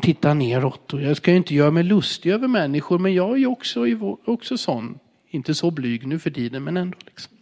Tittar 0.00 0.34
neråt. 0.34 0.92
Och 0.92 1.02
jag 1.02 1.16
ska 1.16 1.30
ju 1.30 1.36
inte 1.36 1.54
göra 1.54 1.70
mig 1.70 1.82
lustig 1.82 2.30
över 2.30 2.48
människor 2.48 2.98
men 2.98 3.14
jag 3.14 3.32
är 3.32 3.36
ju 3.36 3.46
också, 3.46 3.86
också 4.24 4.58
sån. 4.58 4.98
Inte 5.28 5.54
så 5.54 5.70
blyg 5.70 6.06
nu 6.06 6.18
för 6.18 6.30
tiden 6.30 6.64
men 6.64 6.76
ändå. 6.76 6.98
Liksom. 7.06 7.32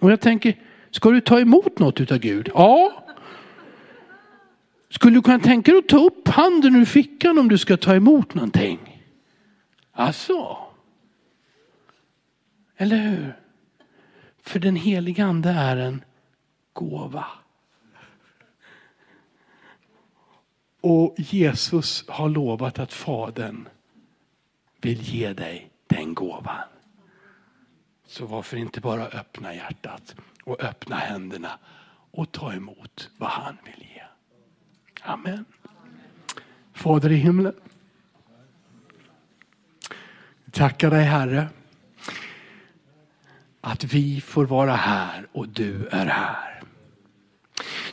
Och 0.00 0.12
jag 0.12 0.20
tänker, 0.20 0.56
ska 0.90 1.10
du 1.10 1.20
ta 1.20 1.40
emot 1.40 1.78
något 1.78 2.00
utav 2.00 2.18
Gud? 2.18 2.50
Ja. 2.54 3.04
Skulle 4.90 5.16
du 5.16 5.22
kunna 5.22 5.38
tänka 5.38 5.70
dig 5.72 5.78
att 5.78 5.88
ta 5.88 6.04
upp 6.04 6.28
handen 6.28 6.76
ur 6.76 6.84
fickan 6.84 7.38
om 7.38 7.48
du 7.48 7.58
ska 7.58 7.76
ta 7.76 7.94
emot 7.94 8.34
någonting? 8.34 9.02
Alltså. 9.92 10.56
Eller 12.76 12.96
hur? 12.96 13.34
För 14.44 14.58
den 14.58 14.76
heliga 14.76 15.24
ande 15.24 15.50
är 15.50 15.76
en 15.76 16.04
gåva. 16.72 17.26
Och 20.80 21.14
Jesus 21.16 22.08
har 22.08 22.28
lovat 22.28 22.78
att 22.78 22.92
Fadern 22.92 23.68
vill 24.80 25.00
ge 25.00 25.32
dig 25.32 25.70
den 25.86 26.14
gåvan. 26.14 26.68
Så 28.06 28.26
varför 28.26 28.56
inte 28.56 28.80
bara 28.80 29.06
öppna 29.06 29.54
hjärtat 29.54 30.14
och 30.44 30.62
öppna 30.62 30.96
händerna 30.96 31.58
och 32.10 32.32
ta 32.32 32.52
emot 32.52 33.10
vad 33.18 33.30
han 33.30 33.56
vill 33.64 33.86
ge. 33.94 34.02
Amen. 35.02 35.44
Fader 36.72 37.12
i 37.12 37.16
himlen. 37.16 37.54
Tackar 40.50 40.90
dig 40.90 41.04
Herre 41.04 41.48
att 43.66 43.84
vi 43.84 44.20
får 44.20 44.44
vara 44.44 44.74
här 44.74 45.26
och 45.32 45.48
du 45.48 45.88
är 45.90 46.06
här. 46.06 46.62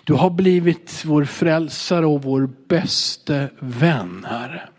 Du 0.03 0.13
har 0.13 0.29
blivit 0.29 1.03
vår 1.05 1.25
frälsare 1.25 2.05
och 2.05 2.23
vår 2.23 2.49
bäste 2.67 3.49
vän, 3.59 4.25
Herre. 4.29 4.69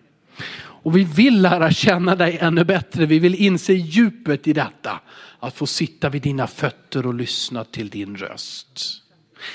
Och 0.56 0.96
vi 0.96 1.04
vill 1.04 1.42
lära 1.42 1.70
känna 1.70 2.16
dig 2.16 2.38
ännu 2.40 2.64
bättre. 2.64 3.06
Vi 3.06 3.18
vill 3.18 3.34
inse 3.34 3.72
djupet 3.72 4.48
i 4.48 4.52
detta. 4.52 5.00
Att 5.40 5.54
få 5.54 5.66
sitta 5.66 6.08
vid 6.08 6.22
dina 6.22 6.46
fötter 6.46 7.06
och 7.06 7.14
lyssna 7.14 7.64
till 7.64 7.88
din 7.88 8.16
röst. 8.16 9.02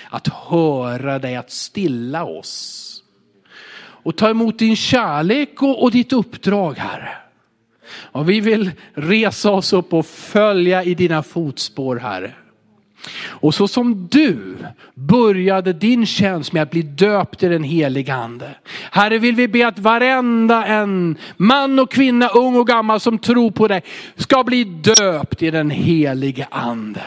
Att 0.09 0.27
höra 0.27 1.19
dig, 1.19 1.35
att 1.35 1.51
stilla 1.51 2.23
oss. 2.23 3.03
Och 3.79 4.17
ta 4.17 4.29
emot 4.29 4.59
din 4.59 4.75
kärlek 4.75 5.63
och, 5.63 5.83
och 5.83 5.91
ditt 5.91 6.13
uppdrag, 6.13 6.77
Herre. 6.77 7.26
Och 7.97 8.29
vi 8.29 8.39
vill 8.39 8.71
resa 8.93 9.51
oss 9.51 9.73
upp 9.73 9.93
och 9.93 10.05
följa 10.05 10.83
i 10.83 10.95
dina 10.95 11.23
fotspår 11.23 11.95
Herre. 11.95 12.33
Och 13.25 13.55
så 13.55 13.67
som 13.67 14.07
du 14.07 14.57
började 14.93 15.73
din 15.73 16.05
tjänst 16.05 16.53
med 16.53 16.63
att 16.63 16.71
bli 16.71 16.81
döpt 16.81 17.43
i 17.43 17.47
den 17.47 17.63
heliga 17.63 18.15
ande. 18.15 18.55
Herre 18.91 19.17
vill 19.17 19.35
vi 19.35 19.47
be 19.47 19.67
att 19.67 19.79
varenda 19.79 20.65
en 20.65 21.17
man 21.37 21.79
och 21.79 21.91
kvinna, 21.91 22.27
ung 22.27 22.55
och 22.55 22.67
gammal 22.67 22.99
som 22.99 23.19
tror 23.19 23.51
på 23.51 23.67
dig 23.67 23.81
ska 24.15 24.43
bli 24.43 24.63
döpt 24.63 25.43
i 25.43 25.51
den 25.51 25.69
helige 25.69 26.47
ande. 26.51 27.01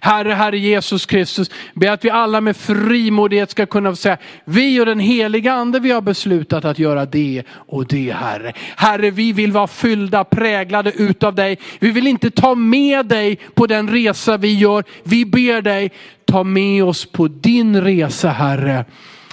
Herre, 0.00 0.32
Herre 0.32 0.58
Jesus 0.58 1.06
Kristus, 1.06 1.50
be 1.74 1.92
att 1.92 2.04
vi 2.04 2.10
alla 2.10 2.40
med 2.40 2.56
frimodighet 2.56 3.50
ska 3.50 3.66
kunna 3.66 3.96
säga, 3.96 4.16
vi 4.44 4.80
och 4.80 4.86
den 4.86 5.00
heliga 5.00 5.52
ande, 5.52 5.80
vi 5.80 5.90
har 5.90 6.00
beslutat 6.00 6.64
att 6.64 6.78
göra 6.78 7.06
det 7.06 7.42
och 7.50 7.86
det 7.86 8.12
Herre. 8.12 8.52
Herre, 8.76 9.10
vi 9.10 9.32
vill 9.32 9.52
vara 9.52 9.66
fyllda, 9.66 10.24
präglade 10.24 10.92
utav 10.92 11.34
dig. 11.34 11.58
Vi 11.78 11.90
vill 11.90 12.06
inte 12.06 12.30
ta 12.30 12.54
med 12.54 13.06
dig 13.06 13.36
på 13.54 13.66
den 13.66 13.90
resa 13.90 14.36
vi 14.36 14.54
gör. 14.54 14.84
Vi 15.02 15.24
ber 15.24 15.62
dig, 15.62 15.92
ta 16.24 16.44
med 16.44 16.84
oss 16.84 17.06
på 17.06 17.28
din 17.28 17.80
resa 17.80 18.28
Herre. 18.28 18.84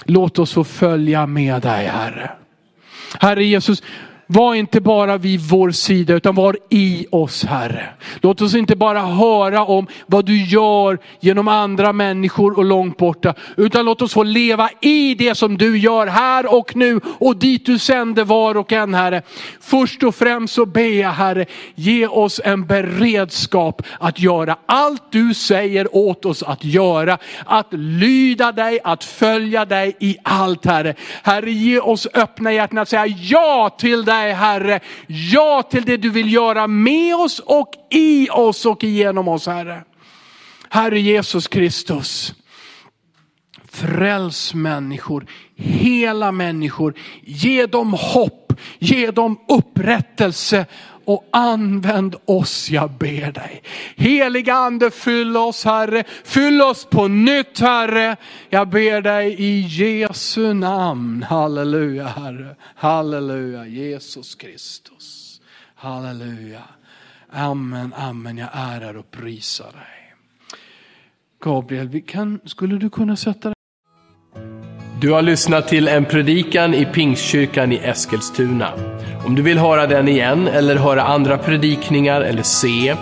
Låt 0.04 0.38
oss 0.38 0.52
få 0.52 0.64
följa 0.64 1.26
med 1.26 1.62
dig 1.62 1.86
Herre. 1.86 2.30
Herre 3.20 3.44
Jesus, 3.44 3.82
var 4.32 4.54
inte 4.54 4.80
bara 4.80 5.18
vid 5.18 5.40
vår 5.40 5.70
sida 5.70 6.14
utan 6.14 6.34
var 6.34 6.56
i 6.68 7.06
oss 7.10 7.44
Herre. 7.44 7.88
Låt 8.20 8.40
oss 8.40 8.54
inte 8.54 8.76
bara 8.76 9.00
höra 9.00 9.64
om 9.64 9.86
vad 10.06 10.24
du 10.24 10.44
gör 10.44 10.98
genom 11.20 11.48
andra 11.48 11.92
människor 11.92 12.58
och 12.58 12.64
långt 12.64 12.96
borta. 12.96 13.34
Utan 13.56 13.84
låt 13.84 14.02
oss 14.02 14.12
få 14.12 14.22
leva 14.22 14.70
i 14.80 15.14
det 15.14 15.34
som 15.34 15.58
du 15.58 15.78
gör 15.78 16.06
här 16.06 16.54
och 16.54 16.76
nu 16.76 17.00
och 17.18 17.36
dit 17.36 17.66
du 17.66 17.78
sänder 17.78 18.24
var 18.24 18.56
och 18.56 18.72
en 18.72 18.94
Herre. 18.94 19.22
Först 19.60 20.02
och 20.02 20.14
främst 20.14 20.54
så 20.54 20.66
ber 20.66 21.00
jag 21.00 21.10
Herre, 21.10 21.46
ge 21.74 22.06
oss 22.06 22.40
en 22.44 22.66
beredskap 22.66 23.82
att 24.00 24.20
göra 24.20 24.56
allt 24.66 25.02
du 25.12 25.34
säger 25.34 25.96
åt 25.96 26.24
oss 26.24 26.42
att 26.42 26.64
göra. 26.64 27.18
Att 27.44 27.68
lyda 27.70 28.52
dig, 28.52 28.80
att 28.84 29.04
följa 29.04 29.64
dig 29.64 29.96
i 29.98 30.16
allt 30.22 30.66
Herre. 30.66 30.94
Herre 31.22 31.50
ge 31.50 31.80
oss 31.80 32.08
öppna 32.14 32.52
hjärtan 32.52 32.78
att 32.78 32.88
säga 32.88 33.06
ja 33.06 33.76
till 33.78 34.04
dig 34.04 34.19
Herre. 34.28 34.80
Ja 35.06 35.62
till 35.62 35.84
det 35.84 35.96
du 35.96 36.10
vill 36.10 36.32
göra 36.32 36.66
med 36.66 37.16
oss 37.16 37.38
och 37.38 37.74
i 37.90 38.28
oss 38.30 38.66
och 38.66 38.84
genom 38.84 39.28
oss 39.28 39.46
Herre. 39.46 39.84
Herre 40.68 41.00
Jesus 41.00 41.48
Kristus. 41.48 42.34
Fräls 43.72 44.54
människor, 44.54 45.26
hela 45.56 46.32
människor, 46.32 46.94
ge 47.22 47.66
dem 47.66 47.92
hopp, 47.92 48.52
ge 48.78 49.10
dem 49.10 49.38
upprättelse 49.48 50.66
och 51.10 51.24
använd 51.30 52.16
oss, 52.24 52.70
jag 52.70 52.90
ber 52.90 53.32
dig. 53.32 53.62
Heliga 53.96 54.54
ande, 54.54 54.90
fyll 54.90 55.36
oss 55.36 55.64
Herre, 55.64 56.04
fyll 56.24 56.62
oss 56.62 56.84
på 56.84 57.08
nytt 57.08 57.60
Herre. 57.60 58.16
Jag 58.50 58.68
ber 58.68 59.00
dig 59.00 59.34
i 59.38 59.60
Jesu 59.60 60.54
namn. 60.54 61.22
Halleluja 61.22 62.06
Herre, 62.06 62.56
halleluja 62.74 63.66
Jesus 63.66 64.34
Kristus. 64.34 65.40
Halleluja. 65.74 66.62
Amen, 67.32 67.94
amen, 67.96 68.38
jag 68.38 68.48
ärar 68.52 68.96
och 68.96 69.10
prisar 69.10 69.72
dig. 69.72 70.14
Gabriel, 71.44 71.88
vi 71.88 72.00
kan, 72.00 72.40
skulle 72.44 72.76
du 72.76 72.90
kunna 72.90 73.16
sätta 73.16 73.48
dig? 73.48 73.54
Du 75.00 75.10
har 75.10 75.22
lyssnat 75.22 75.68
till 75.68 75.88
en 75.88 76.04
predikan 76.04 76.74
i 76.74 76.84
Pingstkyrkan 76.84 77.72
i 77.72 77.76
Eskilstuna. 77.76 78.99
Om 79.24 79.34
du 79.34 79.42
vill 79.42 79.58
höra 79.58 79.86
den 79.86 80.08
igen 80.08 80.48
eller 80.48 80.76
höra 80.76 81.02
andra 81.02 81.38
predikningar 81.38 82.20
eller 82.20 82.42
se, 82.42 82.94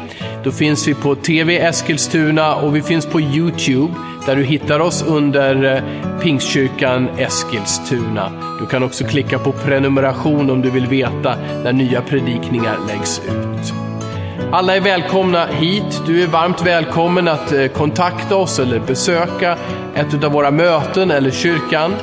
då 0.44 0.50
finns 0.50 0.88
vi 0.88 0.94
på 0.94 1.14
TV 1.14 1.59
Eskilstuna 1.59 2.54
och 2.54 2.76
vi 2.76 2.83
finns 2.83 3.07
på 3.07 3.20
Youtube 3.20 3.94
där 4.26 4.37
du 4.37 4.44
hittar 4.44 4.81
oss 4.81 5.04
under 5.09 5.74
eh, 5.74 6.20
Pingstkyrkan 6.20 7.09
Eskilstuna. 7.18 8.33
Du 8.61 8.66
kan 8.66 8.83
också 8.83 9.04
klicka 9.04 9.38
på 9.38 9.52
prenumeration 9.52 10.50
om 10.50 10.62
du 10.62 10.70
vill 10.70 10.87
veta 10.87 11.35
när 11.64 11.72
nya 11.72 12.02
predikningar 12.02 12.76
läggs 12.88 13.18
ut. 13.18 13.72
Alla 14.52 14.76
är 14.76 14.81
välkomna 14.81 15.46
hit. 15.46 16.02
Du 16.07 16.22
är 16.22 16.26
varmt 16.26 16.66
välkommen 16.66 17.28
att 17.28 17.52
eh, 17.52 17.66
kontakta 17.66 18.37
oss 18.37 18.59
eller 18.59 18.81
besöka 18.81 19.57
ett 19.94 20.24
av 20.24 20.33
våra 20.33 20.50
möten 20.50 21.11
eller 21.11 21.31
kyrkan. 21.31 21.94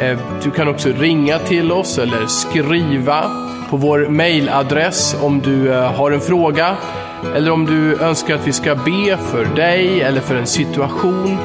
Eh, 0.00 0.18
du 0.42 0.50
kan 0.50 0.68
också 0.68 0.88
ringa 0.88 1.38
till 1.38 1.72
oss 1.72 1.98
eller 1.98 2.26
skriva 2.26 3.30
på 3.70 3.76
vår 3.76 4.08
mailadress 4.08 5.16
om 5.22 5.40
du 5.40 5.72
eh, 5.72 5.92
har 5.92 6.10
en 6.10 6.20
fråga 6.20 6.76
eller 7.34 7.50
om 7.50 7.66
du 7.66 8.00
önskar 8.00 8.34
att 8.34 8.46
vi 8.46 8.52
ska 8.52 8.74
be 8.74 9.16
för 9.16 9.56
dig 9.56 10.00
eller 10.00 10.20
för 10.20 10.34
en 10.34 10.46
situation. 10.46 11.38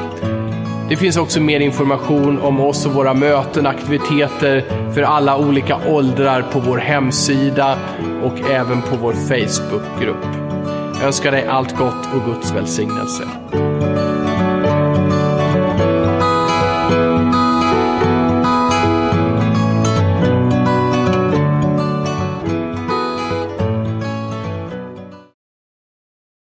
Det 0.88 0.96
finns 0.96 1.16
också 1.16 1.40
mer 1.40 1.60
information 1.60 2.40
om 2.40 2.60
oss 2.60 2.86
och 2.86 2.92
våra 2.92 3.14
möten, 3.14 3.66
aktiviteter 3.66 4.64
för 4.94 5.02
alla 5.02 5.38
olika 5.38 5.78
åldrar 5.88 6.42
på 6.42 6.60
vår 6.60 6.78
hemsida 6.78 7.78
och 8.22 8.50
även 8.50 8.82
på 8.82 8.96
vår 8.96 9.12
Facebookgrupp. 9.12 10.26
Jag 10.94 11.06
önskar 11.06 11.32
dig 11.32 11.46
allt 11.46 11.76
gott 11.76 12.08
och 12.14 12.34
Guds 12.34 12.52
välsignelse. 12.52 13.24